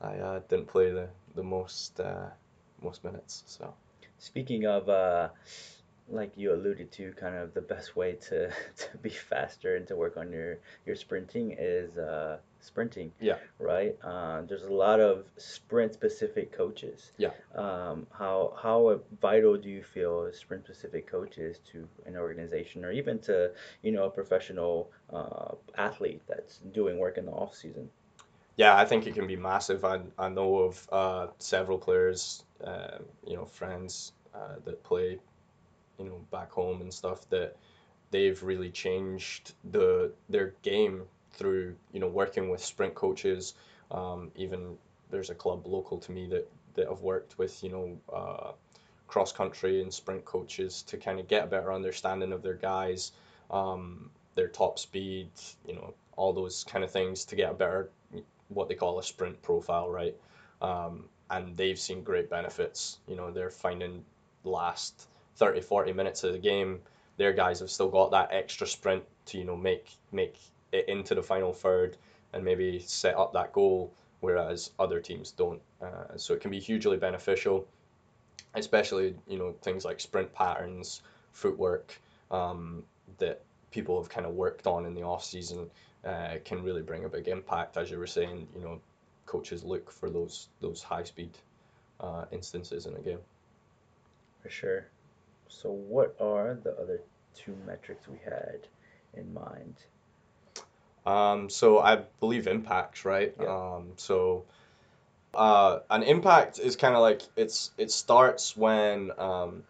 I 0.00 0.16
uh, 0.16 0.40
didn't 0.48 0.68
play 0.68 0.90
the 0.90 1.08
the 1.34 1.42
most 1.42 2.00
uh, 2.00 2.28
most 2.82 3.04
minutes, 3.04 3.44
so 3.46 3.74
Speaking 4.18 4.66
of, 4.66 4.88
uh, 4.88 5.28
like 6.10 6.32
you 6.36 6.52
alluded 6.54 6.90
to, 6.92 7.12
kind 7.12 7.36
of 7.36 7.54
the 7.54 7.60
best 7.60 7.96
way 7.96 8.12
to, 8.12 8.48
to 8.76 8.98
be 9.02 9.10
faster 9.10 9.76
and 9.76 9.86
to 9.88 9.96
work 9.96 10.16
on 10.16 10.32
your, 10.32 10.58
your 10.86 10.96
sprinting 10.96 11.54
is 11.58 11.96
uh, 11.98 12.38
sprinting, 12.60 13.12
yeah, 13.20 13.36
right? 13.58 13.96
Uh, 14.02 14.42
there's 14.42 14.64
a 14.64 14.72
lot 14.72 15.00
of 15.00 15.24
sprint 15.36 15.94
specific 15.94 16.52
coaches. 16.52 17.12
Yeah. 17.16 17.30
Um, 17.54 18.06
how 18.12 18.54
how 18.60 19.00
vital 19.20 19.56
do 19.56 19.68
you 19.68 19.82
feel 19.82 20.30
sprint 20.32 20.64
specific 20.64 21.06
coaches 21.06 21.60
to 21.72 21.88
an 22.06 22.16
organization 22.16 22.84
or 22.84 22.92
even 22.92 23.18
to 23.20 23.52
you 23.82 23.92
know 23.92 24.04
a 24.04 24.10
professional 24.10 24.90
uh, 25.12 25.54
athlete 25.76 26.22
that's 26.26 26.58
doing 26.72 26.98
work 26.98 27.18
in 27.18 27.26
the 27.26 27.32
off 27.32 27.54
season? 27.54 27.88
yeah. 28.56 28.76
I 28.76 28.84
think 28.84 29.06
it 29.06 29.14
can 29.14 29.26
be 29.26 29.36
massive. 29.36 29.84
I 29.84 30.00
I 30.18 30.28
know 30.28 30.58
of 30.58 30.88
uh, 30.90 31.26
several 31.38 31.78
players, 31.78 32.44
uh, 32.64 32.98
you 33.26 33.36
know, 33.36 33.46
friends 33.46 34.12
uh, 34.34 34.56
that 34.64 34.82
play, 34.82 35.18
you 35.98 36.04
know, 36.04 36.20
back 36.30 36.50
home 36.52 36.80
and 36.80 36.92
stuff 36.92 37.28
that 37.30 37.56
they've 38.10 38.42
really 38.42 38.70
changed 38.70 39.54
the 39.70 40.12
their 40.28 40.54
game 40.62 41.02
through 41.32 41.74
you 41.92 42.00
know 42.00 42.08
working 42.08 42.48
with 42.48 42.64
sprint 42.64 42.94
coaches. 42.94 43.54
Um, 43.90 44.30
even 44.34 44.76
there's 45.10 45.30
a 45.30 45.34
club 45.34 45.66
local 45.66 45.98
to 45.98 46.12
me 46.12 46.26
that 46.28 46.50
that 46.74 46.88
I've 46.88 47.00
worked 47.00 47.38
with 47.38 47.62
you 47.62 47.70
know 47.70 47.98
uh, 48.12 48.52
cross 49.06 49.32
country 49.32 49.80
and 49.80 49.92
sprint 49.92 50.24
coaches 50.24 50.82
to 50.82 50.96
kind 50.96 51.18
of 51.18 51.28
get 51.28 51.44
a 51.44 51.46
better 51.46 51.72
understanding 51.72 52.32
of 52.32 52.42
their 52.42 52.54
guys, 52.54 53.12
um, 53.50 54.10
their 54.34 54.48
top 54.48 54.78
speed, 54.78 55.30
you 55.66 55.74
know 55.74 55.94
all 56.16 56.32
those 56.32 56.64
kind 56.64 56.84
of 56.84 56.90
things 56.90 57.24
to 57.26 57.36
get 57.36 57.50
a 57.50 57.54
better 57.54 57.90
what 58.48 58.68
they 58.68 58.74
call 58.74 58.98
a 58.98 59.02
sprint 59.02 59.40
profile, 59.42 59.90
right? 59.90 60.16
Um, 60.60 61.04
and 61.30 61.56
they've 61.56 61.78
seen 61.78 62.02
great 62.02 62.30
benefits. 62.30 62.98
You 63.06 63.16
know 63.16 63.30
they're 63.30 63.50
finding 63.50 64.04
last 64.44 65.06
30, 65.38 65.60
40 65.60 65.92
minutes 65.92 66.24
of 66.24 66.32
the 66.32 66.38
game 66.38 66.80
their 67.18 67.32
guys 67.32 67.60
have 67.60 67.70
still 67.70 67.90
got 67.90 68.10
that 68.12 68.30
extra 68.32 68.66
sprint 68.66 69.04
to 69.26 69.36
you 69.36 69.44
know 69.44 69.56
make 69.56 69.90
make 70.12 70.38
it 70.72 70.88
into 70.88 71.14
the 71.14 71.22
final 71.22 71.52
third 71.52 71.98
and 72.32 72.44
maybe 72.44 72.78
set 72.78 73.16
up 73.16 73.32
that 73.32 73.52
goal, 73.52 73.92
whereas 74.20 74.70
other 74.78 75.00
teams 75.00 75.32
don't. 75.32 75.60
Uh, 75.82 76.16
so 76.16 76.34
it 76.34 76.40
can 76.40 76.50
be 76.50 76.60
hugely 76.60 76.96
beneficial, 76.96 77.66
especially 78.54 79.14
you 79.26 79.38
know 79.38 79.54
things 79.62 79.84
like 79.84 80.00
sprint 80.00 80.32
patterns, 80.32 81.02
footwork 81.32 82.00
um, 82.30 82.82
that 83.18 83.42
people 83.70 84.00
have 84.00 84.08
kind 84.08 84.26
of 84.26 84.34
worked 84.34 84.66
on 84.66 84.86
in 84.86 84.94
the 84.94 85.02
off 85.02 85.24
season 85.24 85.68
uh, 86.04 86.34
can 86.44 86.62
really 86.62 86.82
bring 86.82 87.04
a 87.04 87.08
big 87.08 87.28
impact. 87.28 87.76
As 87.76 87.90
you 87.90 87.98
were 87.98 88.06
saying, 88.06 88.46
you 88.54 88.62
know, 88.62 88.80
coaches 89.26 89.64
look 89.64 89.90
for 89.90 90.08
those 90.08 90.48
those 90.60 90.82
high 90.82 91.04
speed 91.04 91.36
uh, 92.00 92.26
instances 92.30 92.86
in 92.86 92.94
a 92.94 93.00
game. 93.00 93.20
For 94.42 94.50
sure. 94.50 94.86
So 95.48 95.70
what 95.70 96.14
are 96.20 96.58
the 96.62 96.72
other 96.78 97.00
two 97.34 97.56
metrics 97.66 98.08
we 98.08 98.18
had 98.24 98.66
in 99.14 99.32
mind? 99.32 99.76
Um, 101.06 101.48
so 101.48 101.78
I 101.78 102.02
believe 102.20 102.46
impacts, 102.46 103.04
right? 103.04 103.34
Yeah. 103.40 103.46
Um, 103.46 103.92
so 103.96 104.44
uh, 105.34 105.80
an 105.90 106.02
impact 106.02 106.58
is 106.58 106.76
kind 106.76 106.94
of 106.94 107.00
like 107.00 107.22
it's 107.36 107.70
it 107.78 107.90
starts 107.90 108.56
when 108.56 109.12
um, 109.18 109.62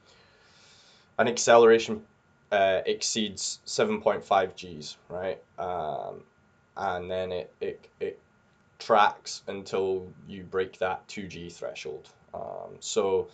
an 1.19 1.29
acceleration 1.29 2.03
uh, 2.51 2.81
exceeds 2.87 3.61
7.5 3.67 4.55
Gs, 4.57 4.97
right? 5.09 5.41
Um, 5.59 6.23
and 6.77 7.11
then 7.11 7.33
it, 7.33 7.53
it, 7.61 7.89
it 8.01 8.19
tracks 8.79 9.43
until 9.49 10.07
you 10.27 10.45
break 10.45 10.79
that 10.79 11.07
2G 11.09 11.53
threshold. 11.53 12.09
Um, 12.33 12.77
so 12.81 13.29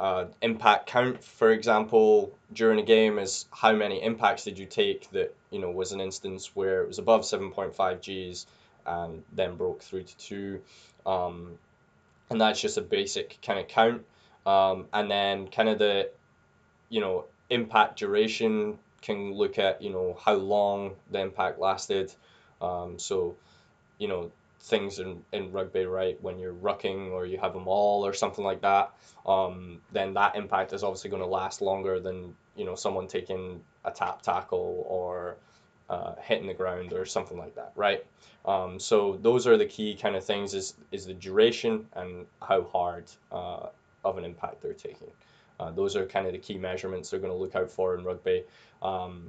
uh, 0.00 0.24
impact 0.40 0.86
count, 0.86 1.22
for 1.22 1.50
example, 1.50 2.32
during 2.54 2.80
a 2.80 2.82
game 2.82 3.18
is 3.18 3.44
how 3.50 3.72
many 3.72 4.02
impacts 4.02 4.44
did 4.44 4.58
you 4.58 4.64
take 4.64 5.10
that, 5.10 5.34
you 5.50 5.58
know, 5.60 5.70
was 5.70 5.92
an 5.92 6.00
instance 6.00 6.52
where 6.54 6.80
it 6.82 6.88
was 6.88 6.98
above 6.98 7.20
7.5 7.20 8.00
Gs 8.00 8.46
and 8.86 9.22
then 9.34 9.56
broke 9.56 9.82
through 9.82 10.04
to 10.04 10.16
2. 10.16 10.60
Um, 11.04 11.58
and 12.30 12.40
that's 12.40 12.62
just 12.62 12.78
a 12.78 12.80
basic 12.80 13.36
kind 13.42 13.60
of 13.60 13.68
count. 13.68 14.02
Um, 14.46 14.86
and 14.94 15.10
then 15.10 15.48
kind 15.48 15.68
of 15.68 15.78
the, 15.78 16.08
you 16.88 17.02
know, 17.02 17.26
impact 17.50 17.98
duration 17.98 18.78
can 19.02 19.34
look 19.34 19.58
at, 19.58 19.82
you 19.82 19.90
know, 19.90 20.16
how 20.24 20.32
long 20.32 20.92
the 21.10 21.20
impact 21.20 21.58
lasted. 21.58 22.10
Um, 22.62 22.98
so, 22.98 23.36
you 23.98 24.08
know, 24.08 24.32
things 24.60 24.98
in, 24.98 25.22
in 25.32 25.52
rugby, 25.52 25.84
right? 25.86 26.20
When 26.22 26.38
you're 26.38 26.54
rucking 26.54 27.10
or 27.10 27.26
you 27.26 27.38
have 27.38 27.56
a 27.56 27.60
maul 27.60 28.04
or 28.04 28.12
something 28.12 28.44
like 28.44 28.60
that, 28.62 28.92
um, 29.26 29.80
then 29.92 30.14
that 30.14 30.36
impact 30.36 30.72
is 30.72 30.82
obviously 30.82 31.10
going 31.10 31.22
to 31.22 31.28
last 31.28 31.60
longer 31.62 31.98
than 31.98 32.34
you 32.56 32.64
know 32.64 32.74
someone 32.74 33.06
taking 33.06 33.60
a 33.84 33.90
tap 33.90 34.22
tackle 34.22 34.84
or 34.88 35.36
uh, 35.88 36.14
hitting 36.22 36.46
the 36.46 36.54
ground 36.54 36.92
or 36.92 37.04
something 37.04 37.38
like 37.38 37.54
that, 37.54 37.72
right? 37.74 38.04
Um, 38.44 38.78
so 38.78 39.18
those 39.22 39.46
are 39.46 39.56
the 39.56 39.66
key 39.66 39.94
kind 39.94 40.14
of 40.14 40.24
things: 40.24 40.54
is 40.54 40.74
is 40.92 41.06
the 41.06 41.14
duration 41.14 41.86
and 41.94 42.26
how 42.42 42.62
hard 42.62 43.04
uh, 43.32 43.68
of 44.04 44.18
an 44.18 44.24
impact 44.24 44.62
they're 44.62 44.72
taking. 44.72 45.10
Uh, 45.58 45.70
those 45.70 45.96
are 45.96 46.06
kind 46.06 46.26
of 46.26 46.32
the 46.32 46.38
key 46.38 46.56
measurements 46.56 47.10
they're 47.10 47.20
going 47.20 47.32
to 47.32 47.38
look 47.38 47.54
out 47.54 47.70
for 47.70 47.94
in 47.94 48.04
rugby. 48.04 48.44
Um, 48.82 49.28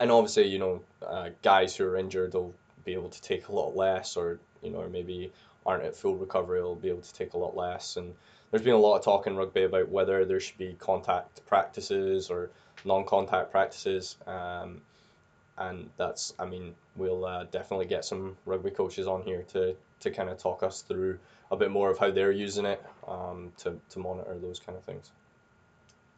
and 0.00 0.10
obviously, 0.10 0.48
you 0.48 0.58
know, 0.58 0.82
uh, 1.06 1.30
guys 1.42 1.76
who 1.76 1.84
are 1.84 1.96
injured 1.96 2.32
will 2.32 2.54
be 2.86 2.94
able 2.94 3.10
to 3.10 3.20
take 3.20 3.48
a 3.48 3.52
lot 3.52 3.76
less, 3.76 4.16
or 4.16 4.38
you 4.62 4.70
know, 4.70 4.80
or 4.80 4.88
maybe 4.88 5.30
aren't 5.66 5.84
at 5.84 5.96
full 5.96 6.16
recovery 6.16 6.62
will 6.62 6.74
be 6.76 6.88
able 6.88 7.02
to 7.02 7.12
take 7.12 7.34
a 7.34 7.38
lot 7.38 7.54
less. 7.54 7.96
And 7.96 8.14
there's 8.50 8.62
been 8.62 8.72
a 8.72 8.78
lot 8.78 8.96
of 8.96 9.04
talk 9.04 9.26
in 9.26 9.36
rugby 9.36 9.64
about 9.64 9.88
whether 9.90 10.24
there 10.24 10.40
should 10.40 10.56
be 10.56 10.76
contact 10.78 11.44
practices 11.46 12.30
or 12.30 12.50
non-contact 12.84 13.50
practices. 13.50 14.16
Um, 14.26 14.80
and 15.58 15.90
that's, 15.96 16.34
I 16.38 16.46
mean, 16.46 16.74
we'll 16.96 17.24
uh, 17.24 17.44
definitely 17.44 17.86
get 17.86 18.04
some 18.04 18.36
rugby 18.46 18.70
coaches 18.70 19.06
on 19.06 19.22
here 19.22 19.42
to, 19.52 19.74
to 20.00 20.10
kind 20.10 20.28
of 20.28 20.38
talk 20.38 20.62
us 20.62 20.82
through 20.82 21.18
a 21.50 21.56
bit 21.56 21.70
more 21.70 21.90
of 21.90 21.98
how 21.98 22.10
they're 22.10 22.30
using 22.30 22.66
it 22.66 22.82
um, 23.08 23.52
to, 23.58 23.78
to 23.90 23.98
monitor 23.98 24.36
those 24.38 24.60
kind 24.60 24.78
of 24.78 24.84
things. 24.84 25.10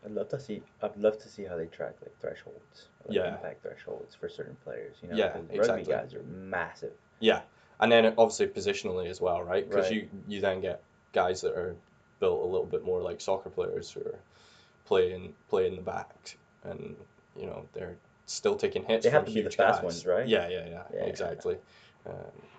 I'd 0.04 0.12
love 0.12 0.28
to 0.30 0.40
see. 0.40 0.62
I'd 0.82 0.96
love 0.96 1.18
to 1.22 1.28
see 1.28 1.44
how 1.44 1.56
they 1.56 1.66
track 1.66 1.94
like 2.02 2.18
thresholds, 2.20 2.86
like 3.06 3.16
Yeah. 3.16 3.34
impact 3.34 3.62
thresholds 3.62 4.14
for 4.14 4.28
certain 4.28 4.56
players. 4.64 4.96
You 5.02 5.08
know, 5.08 5.16
Yeah, 5.16 5.36
exactly. 5.50 5.58
rugby 5.58 5.84
guys 5.90 6.14
are 6.14 6.22
massive. 6.22 6.92
Yeah, 7.20 7.42
and 7.80 7.90
then 7.90 8.06
obviously 8.16 8.46
positionally 8.46 9.08
as 9.08 9.20
well, 9.20 9.42
right? 9.42 9.68
Because 9.68 9.90
Right. 9.90 10.02
you 10.04 10.22
you 10.28 10.40
then 10.40 10.60
get 10.60 10.82
guys 11.12 11.40
that 11.40 11.54
are 11.54 11.74
built 12.20 12.42
a 12.42 12.46
little 12.46 12.66
bit 12.66 12.84
more 12.84 13.00
like 13.02 13.20
soccer 13.20 13.50
players 13.50 13.90
who 13.90 14.00
are 14.02 14.18
playing 14.84 15.34
play 15.48 15.66
in 15.66 15.76
the 15.76 15.82
back, 15.82 16.36
and 16.64 16.96
you 17.36 17.46
know 17.46 17.68
they're 17.72 17.96
still 18.26 18.56
taking 18.56 18.84
hits. 18.84 19.04
They 19.04 19.10
have 19.10 19.24
from 19.24 19.32
to 19.32 19.34
be 19.34 19.40
the 19.42 19.48
huge 19.48 19.56
fast 19.56 19.78
guys. 19.78 19.84
ones, 19.84 20.06
right? 20.06 20.26
Yeah, 20.28 20.48
yeah, 20.48 20.66
yeah, 20.68 20.82
Yeah. 20.94 21.04
exactly. 21.04 21.56
Um, 22.06 22.14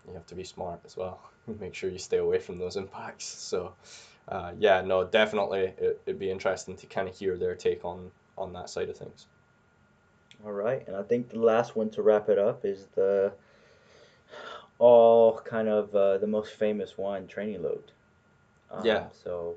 you 0.08 0.14
have 0.14 0.26
to 0.28 0.36
be 0.36 0.44
smart 0.44 0.82
as 0.86 0.98
well. 0.98 1.20
Make 1.60 1.74
sure 1.74 1.90
you 1.90 1.98
stay 2.00 2.18
away 2.18 2.40
from 2.40 2.58
those 2.60 2.76
impacts. 2.76 3.26
So, 3.26 3.74
uh, 4.30 4.54
yeah, 4.60 4.82
no, 4.82 5.06
definitely, 5.06 5.74
it, 5.78 6.02
it'd 6.06 6.20
be 6.20 6.32
interesting 6.32 6.78
to 6.78 6.88
kind 6.88 7.10
of 7.10 7.18
hear 7.18 7.38
their 7.38 7.56
take 7.56 7.84
on 7.86 8.12
on 8.38 8.54
that 8.54 8.70
side 8.70 8.90
of 8.90 8.98
things. 8.98 9.28
All 10.46 10.52
right, 10.54 10.86
and 10.88 10.96
I 10.96 11.04
think 11.04 11.30
the 11.30 11.40
last 11.40 11.76
one 11.76 11.90
to 11.92 12.02
wrap 12.02 12.30
it 12.30 12.40
up 12.40 12.66
is 12.66 12.88
the 12.96 13.34
all 14.80 15.40
kind 15.42 15.68
of 15.68 15.94
uh, 15.96 16.18
the 16.18 16.28
most 16.28 16.54
famous 16.54 16.98
one, 16.98 17.28
training 17.28 17.64
load. 17.64 17.92
Um, 18.72 18.86
Yeah. 18.86 19.10
So, 19.12 19.56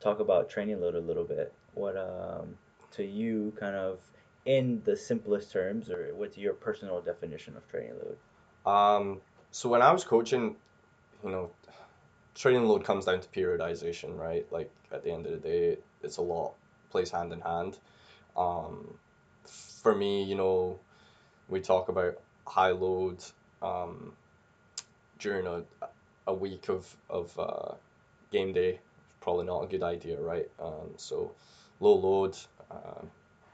talk 0.00 0.20
about 0.20 0.48
training 0.50 0.80
load 0.80 0.94
a 0.94 1.00
little 1.00 1.24
bit. 1.24 1.52
What 1.74 1.96
um 1.96 2.56
to 2.92 3.04
you 3.04 3.52
kind 3.58 3.76
of 3.76 3.98
in 4.46 4.82
the 4.84 4.96
simplest 4.96 5.52
terms, 5.52 5.90
or 5.90 6.14
what's 6.14 6.38
your 6.38 6.54
personal 6.54 7.00
definition 7.02 7.56
of 7.56 7.68
training 7.68 7.94
load? 8.02 8.16
Um, 8.64 9.20
so 9.50 9.68
when 9.68 9.82
I 9.82 9.92
was 9.92 10.04
coaching, 10.04 10.56
you 11.24 11.30
know, 11.30 11.50
training 12.38 12.64
load 12.66 12.84
comes 12.84 13.04
down 13.04 13.20
to 13.20 13.28
periodization, 13.28 14.16
right? 14.16 14.46
Like 14.50 14.70
at 14.92 15.02
the 15.02 15.12
end 15.12 15.26
of 15.26 15.32
the 15.32 15.38
day, 15.38 15.76
it's 16.02 16.18
a 16.18 16.22
lot 16.22 16.54
plays 16.90 17.10
hand 17.10 17.32
in 17.32 17.40
hand. 17.40 17.76
Um, 18.36 18.94
for 19.46 19.94
me, 19.94 20.22
you 20.22 20.34
know, 20.34 20.78
we 21.48 21.60
talk 21.60 21.88
about 21.88 22.18
high 22.46 22.70
load 22.70 23.22
um, 23.60 24.12
during 25.18 25.46
a, 25.46 25.62
a 26.26 26.34
week 26.34 26.68
of 26.68 26.94
of 27.10 27.38
uh, 27.38 27.74
game 28.30 28.52
day. 28.52 28.78
Probably 29.20 29.46
not 29.46 29.64
a 29.64 29.66
good 29.66 29.82
idea, 29.82 30.20
right? 30.20 30.48
Um, 30.60 30.90
so 30.96 31.32
low 31.80 31.94
load, 31.94 32.36
um, 32.70 33.10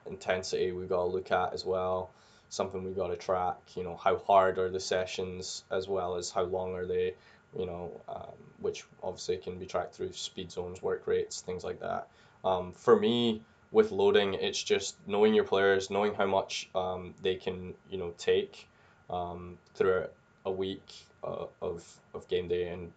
intensity 0.06 0.72
we 0.72 0.86
got 0.86 0.96
to 0.96 1.04
look 1.04 1.32
at 1.32 1.54
as 1.54 1.64
well. 1.64 2.10
Something 2.50 2.84
we 2.84 2.92
got 2.92 3.08
to 3.08 3.16
track. 3.16 3.56
You 3.74 3.82
know, 3.84 3.96
how 3.96 4.18
hard 4.18 4.58
are 4.58 4.70
the 4.70 4.78
sessions 4.78 5.64
as 5.70 5.88
well 5.88 6.16
as 6.16 6.30
how 6.30 6.42
long 6.42 6.74
are 6.74 6.86
they? 6.86 7.14
You 7.56 7.66
know, 7.66 8.00
um, 8.08 8.34
which 8.60 8.84
obviously 9.02 9.36
can 9.36 9.58
be 9.58 9.66
tracked 9.66 9.94
through 9.94 10.12
speed 10.12 10.50
zones, 10.50 10.82
work 10.82 11.06
rates, 11.06 11.40
things 11.40 11.64
like 11.64 11.80
that. 11.80 12.08
Um, 12.44 12.72
for 12.72 12.98
me, 12.98 13.42
with 13.70 13.90
loading, 13.90 14.34
it's 14.34 14.62
just 14.62 14.96
knowing 15.06 15.34
your 15.34 15.44
players, 15.44 15.90
knowing 15.90 16.14
how 16.14 16.26
much 16.26 16.68
um, 16.74 17.14
they 17.22 17.34
can, 17.34 17.74
you 17.90 17.98
know, 17.98 18.12
take 18.18 18.68
um, 19.10 19.58
throughout 19.74 20.12
a 20.46 20.50
week 20.50 20.94
uh, 21.22 21.46
of 21.60 21.84
of 22.14 22.28
game 22.28 22.48
day, 22.48 22.68
and 22.68 22.92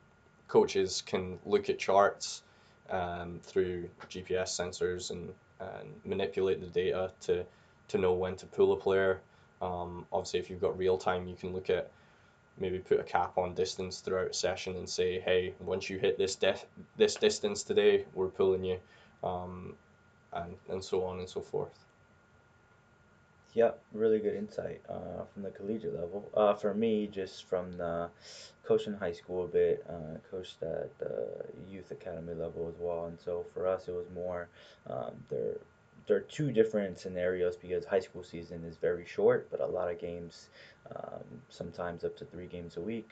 coaches 0.48 1.04
can 1.06 1.40
look 1.46 1.70
at 1.70 1.80
charts 1.80 2.44
um, 2.90 3.40
through 3.44 3.90
GPS 4.10 4.50
sensors 4.50 5.12
and, 5.12 5.34
and 5.60 5.90
manipulate 6.06 6.62
the 6.62 6.68
data 6.68 7.12
to 7.22 7.46
to 7.90 7.98
know 7.98 8.14
when 8.14 8.36
to 8.36 8.46
pull 8.46 8.74
a 8.74 8.78
player. 8.78 9.20
Um, 9.62 10.06
obviously, 10.12 10.40
if 10.40 10.50
you've 10.50 10.62
got 10.62 10.78
real 10.78 10.98
time, 10.98 11.28
you 11.28 11.36
can 11.36 11.54
look 11.54 11.70
at 11.70 11.90
maybe 12.60 12.80
put 12.80 13.00
a 13.00 13.04
cap 13.04 13.38
on 13.38 13.54
distance 13.54 14.00
throughout 14.00 14.32
a 14.32 14.34
session 14.34 14.76
and 14.76 14.90
say, 14.90 15.20
hey, 15.20 15.54
once 15.60 15.90
you 15.90 15.98
hit 15.98 16.18
this 16.18 16.36
def- 16.36 16.66
this 16.98 17.16
distance 17.16 17.64
today, 17.64 18.06
we're 18.14 18.28
pulling 18.28 18.64
you, 18.64 18.80
um, 19.24 19.74
and 20.34 20.56
and 20.70 20.84
so 20.84 21.04
on 21.04 21.20
and 21.20 21.30
so 21.30 21.42
forth. 21.42 21.86
Yep, 23.54 23.80
really 23.94 24.20
good 24.20 24.36
insight 24.36 24.82
uh, 24.88 25.24
from 25.34 25.42
the 25.42 25.50
collegiate 25.50 25.96
level. 25.96 26.30
Uh, 26.36 26.54
for 26.54 26.76
me, 26.76 27.08
just 27.08 27.46
from 27.46 27.72
the 27.78 28.08
coaching 28.64 28.94
high 28.94 29.14
school 29.14 29.46
a 29.46 29.48
bit, 29.48 29.84
uh, 29.90 30.18
coached 30.30 30.62
at 30.62 30.96
the 31.00 31.28
youth 31.72 31.90
academy 31.90 32.36
level 32.36 32.68
as 32.68 32.76
well, 32.80 33.06
and 33.06 33.20
so 33.20 33.46
for 33.54 33.68
us 33.68 33.88
it 33.88 33.94
was 33.94 34.06
more 34.14 34.48
um, 34.90 35.12
there. 35.30 35.58
There 36.08 36.18
are 36.18 36.22
two 36.22 36.52
different 36.52 37.00
scenarios 37.00 37.58
because 37.58 37.86
high 37.86 38.00
school 38.00 38.24
season 38.24 38.64
is 38.64 38.78
very 38.78 39.06
short, 39.06 39.50
but 39.52 39.60
a 39.60 39.66
lot 39.66 39.92
of 39.92 40.00
games, 40.00 40.48
um, 40.96 41.24
sometimes 41.50 42.04
up 42.04 42.18
to 42.18 42.26
three 42.26 42.48
games 42.48 42.78
a 42.78 42.82
week. 42.82 43.12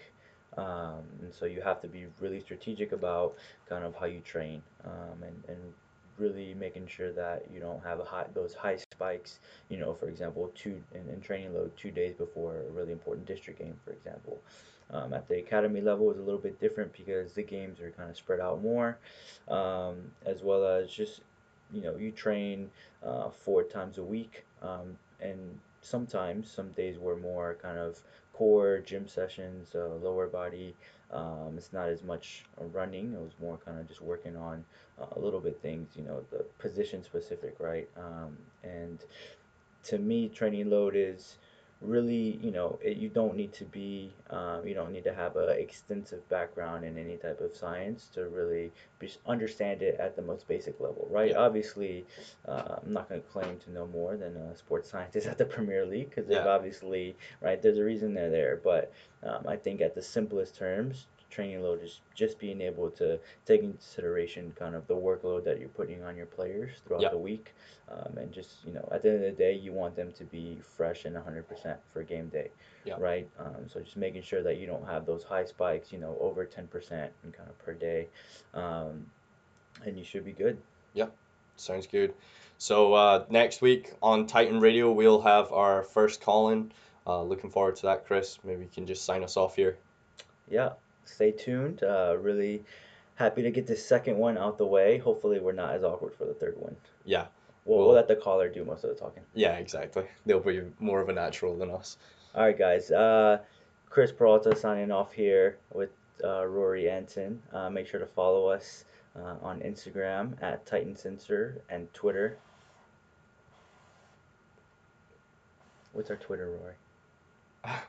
Um, 0.58 1.04
and 1.22 1.34
so 1.34 1.46
you 1.46 1.62
have 1.62 1.82
to 1.82 1.88
be 1.90 2.06
really 2.22 2.40
strategic 2.40 2.94
about 2.94 3.36
kind 3.68 3.84
of 3.84 3.94
how 3.96 4.06
you 4.06 4.22
train 4.22 4.62
um, 4.86 5.22
and, 5.22 5.44
and 5.50 5.58
really 6.18 6.54
making 6.54 6.88
sure 6.88 7.12
that 7.12 7.46
you 7.54 7.60
don't 7.60 7.84
have 7.84 8.00
a 8.00 8.06
high, 8.06 8.26
those 8.34 8.54
high 8.54 8.78
spikes 8.78 9.40
you 9.70 9.78
know, 9.78 9.94
for 9.94 10.08
example, 10.08 10.52
two 10.56 10.82
in, 10.94 11.14
in 11.14 11.22
training 11.22 11.54
load 11.54 11.72
two 11.76 11.92
days 11.92 12.16
before 12.16 12.56
a 12.58 12.72
really 12.72 12.92
important 12.94 13.28
district 13.28 13.60
game, 13.60 13.76
for 13.84 13.92
example. 13.92 14.40
Um, 14.92 15.14
at 15.14 15.28
the 15.28 15.40
academy 15.40 15.82
level 15.82 16.12
is 16.12 16.18
a 16.18 16.22
little 16.22 16.40
bit 16.40 16.60
different 16.62 16.94
because 16.94 17.34
the 17.34 17.42
games 17.42 17.82
are 17.82 17.90
kind 17.92 18.10
of 18.10 18.16
spread 18.16 18.40
out 18.40 18.62
more, 18.62 19.00
um, 19.48 20.12
as 20.26 20.44
well 20.44 20.66
as 20.66 20.92
just 20.92 21.22
you 21.72 21.82
know 21.82 21.96
you 21.98 22.12
train 22.12 22.70
uh, 23.04 23.30
four 23.30 23.64
times 23.64 23.98
a 23.98 24.04
week, 24.04 24.44
um, 24.62 24.98
and 25.20 25.60
sometimes 25.82 26.50
some 26.50 26.72
days 26.72 26.98
were 26.98 27.16
more 27.16 27.58
kind 27.62 27.78
of 27.78 28.00
core 28.34 28.80
gym 28.86 29.08
sessions, 29.08 29.76
uh, 29.76 29.88
lower 30.02 30.28
body. 30.28 30.76
Um, 31.12 31.54
it's 31.58 31.72
not 31.72 31.88
as 31.90 32.04
much 32.04 32.44
running. 32.74 33.14
It 33.14 33.22
was 33.22 33.34
more 33.40 33.58
kind 33.64 33.80
of 33.80 33.88
just 33.88 34.02
working 34.02 34.36
on 34.36 34.66
uh, 35.00 35.06
a 35.16 35.20
little 35.20 35.40
bit 35.40 35.62
things, 35.62 35.90
you 35.96 36.04
know, 36.04 36.22
the 36.32 36.44
position 36.60 37.04
specific, 37.04 37.56
right? 37.60 37.88
Um, 37.96 38.38
and 38.64 39.00
to 39.84 40.00
me, 40.00 40.30
training 40.30 40.70
load 40.70 40.96
is 40.96 41.38
really, 41.88 42.40
you 42.42 42.52
know, 42.52 42.80
it, 42.84 42.98
you 42.98 43.10
don't 43.10 43.36
need 43.36 43.54
to 43.54 43.66
be, 43.66 44.12
um, 44.30 44.68
you 44.68 44.74
don't 44.74 44.92
need 44.92 45.04
to 45.06 45.14
have 45.14 45.36
an 45.36 45.50
extensive 45.50 46.28
background 46.30 46.84
in 46.84 46.98
any 46.98 47.18
type 47.18 47.42
of 47.42 47.56
science 47.56 48.08
to 48.14 48.26
really 48.30 48.72
be, 49.00 49.10
understand 49.26 49.82
it 49.82 50.00
at 50.00 50.16
the 50.16 50.22
most 50.22 50.48
basic 50.48 50.80
level, 50.80 51.08
right? 51.10 51.32
Yeah. 51.32 51.40
Obviously, 51.40 52.06
uh, 52.48 52.78
I'm 52.84 52.94
not 52.94 53.10
going 53.10 53.22
to 53.22 53.28
claim 53.28 53.58
to 53.66 53.72
know 53.72 53.88
more 53.88 54.18
than 54.18 54.36
a 54.38 54.56
sports 54.56 54.90
scientist 54.92 55.28
at 55.28 55.38
the 55.38 55.46
Premier 55.46 55.86
League 55.86 56.10
because 56.10 56.28
they've 56.28 56.38
Yeah. 56.38 56.48
obviously, 56.48 57.16
right? 57.42 57.62
There's 57.62 57.78
a 57.78 57.84
reason 57.84 58.14
they're 58.14 58.30
there, 58.30 58.60
but 58.64 58.92
um, 59.24 59.46
I 59.48 59.56
think 59.56 59.82
at 59.82 59.96
the 59.96 60.02
simplest 60.02 60.56
terms. 60.56 61.08
Training 61.30 61.62
load 61.62 61.84
is 61.84 62.00
just 62.14 62.40
being 62.40 62.62
able 62.62 62.90
to 62.92 63.20
take 63.46 63.62
into 63.62 63.74
consideration 63.78 64.54
kind 64.58 64.74
of 64.76 64.88
the 64.88 64.96
workload 64.96 65.44
that 65.44 65.60
you're 65.60 65.70
putting 65.70 66.04
on 66.04 66.16
your 66.16 66.28
players 66.28 66.72
throughout 66.86 67.02
Yeah. 67.02 67.10
the 67.10 67.18
week, 67.18 67.54
um, 67.90 68.18
and 68.18 68.32
just 68.32 68.64
you 68.66 68.72
know 68.74 68.88
at 68.92 69.02
the 69.04 69.10
end 69.10 69.18
of 69.18 69.24
the 69.24 69.44
day 69.44 69.54
you 69.54 69.74
want 69.74 69.96
them 69.96 70.12
to 70.14 70.24
be 70.24 70.58
fresh 70.78 71.06
and 71.06 71.16
100% 71.16 71.78
for 71.92 72.04
game 72.04 72.30
day 72.30 72.50
Yeah. 72.86 72.96
right 73.00 73.28
um, 73.40 73.68
so 73.68 73.82
just 73.82 73.98
making 73.98 74.22
sure 74.22 74.42
that 74.44 74.58
you 74.58 74.66
don't 74.68 74.86
have 74.88 75.06
those 75.06 75.24
high 75.24 75.46
spikes 75.46 75.92
you 75.92 76.00
know 76.00 76.18
over 76.22 76.46
10% 76.46 76.92
and 77.24 77.34
kind 77.34 77.50
of 77.50 77.58
per 77.60 77.74
day 77.74 78.08
um, 78.54 79.06
and 79.86 79.98
you 79.98 80.04
should 80.06 80.24
be 80.24 80.32
good 80.32 80.58
Yeah, 80.94 81.08
Sounds 81.58 81.88
good. 81.88 82.14
So 82.58 82.94
uh, 82.94 83.26
next 83.30 83.62
week 83.62 83.94
on 84.02 84.28
Titan 84.28 84.60
Radio, 84.62 84.92
we'll 84.92 85.22
have 85.22 85.52
our 85.52 85.84
first 85.84 86.22
call 86.22 86.50
in. 86.52 86.72
Uh, 87.06 87.22
looking 87.24 87.50
forward 87.50 87.76
to 87.78 87.82
that, 87.88 88.06
Chris. 88.08 88.40
Maybe 88.44 88.62
you 88.64 88.70
can 88.74 88.86
just 88.88 89.04
sign 89.06 89.24
us 89.24 89.36
off 89.38 89.56
here. 89.56 89.78
Yeah, 90.50 90.72
stay 91.06 91.32
tuned. 91.32 91.84
Uh, 91.84 92.18
really 92.20 92.64
happy 93.16 93.42
to 93.42 93.52
get 93.52 93.66
this 93.68 93.86
second 93.86 94.18
one 94.18 94.38
out 94.38 94.58
the 94.58 94.66
way. 94.66 94.98
Hopefully, 94.98 95.40
we're 95.40 95.52
not 95.54 95.74
as 95.74 95.84
awkward 95.84 96.14
for 96.16 96.26
the 96.26 96.34
third 96.34 96.56
one. 96.60 96.76
Yeah. 97.06 97.26
We'll, 97.66 97.78
we'll 97.78 97.88
Well- 97.88 97.96
let 97.96 98.08
the 98.08 98.16
caller 98.16 98.50
do 98.50 98.64
most 98.66 98.84
of 98.84 98.90
the 98.90 98.96
talking. 98.96 99.24
Yeah, 99.34 99.54
exactly. 99.54 100.06
They'll 100.26 100.40
be 100.40 100.62
more 100.80 101.02
of 101.02 101.10
a 101.10 101.14
natural 101.14 101.56
than 101.58 101.72
us. 101.72 101.98
All 102.36 102.44
right, 102.44 102.58
guys. 102.58 102.92
Uh, 102.92 103.40
Chris 103.90 104.12
Peralta 104.12 104.56
signing 104.56 104.92
off 104.92 105.14
here 105.14 105.58
with 105.74 105.90
uh, 106.24 106.46
Rory 106.46 106.90
Anton. 106.90 107.42
Uh, 107.54 107.70
make 107.70 107.88
sure 107.88 108.00
to 108.00 108.06
follow 108.06 108.48
us 108.48 108.84
uh, 109.18 109.36
on 109.42 109.60
Instagram 109.62 110.34
at 110.44 110.66
Titan 110.66 110.96
Sensor 110.96 111.62
and 111.70 111.92
Twitter. 111.94 112.38
What's 115.94 116.10
our 116.10 116.18
Twitter, 116.18 116.50
Rory? 116.50 116.74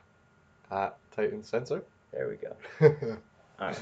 At 0.71 0.95
Titan 1.15 1.43
Sensor. 1.43 1.83
There 2.11 2.27
we 2.29 2.37
go. 2.37 2.55
All 3.59 3.67
right. 3.67 3.79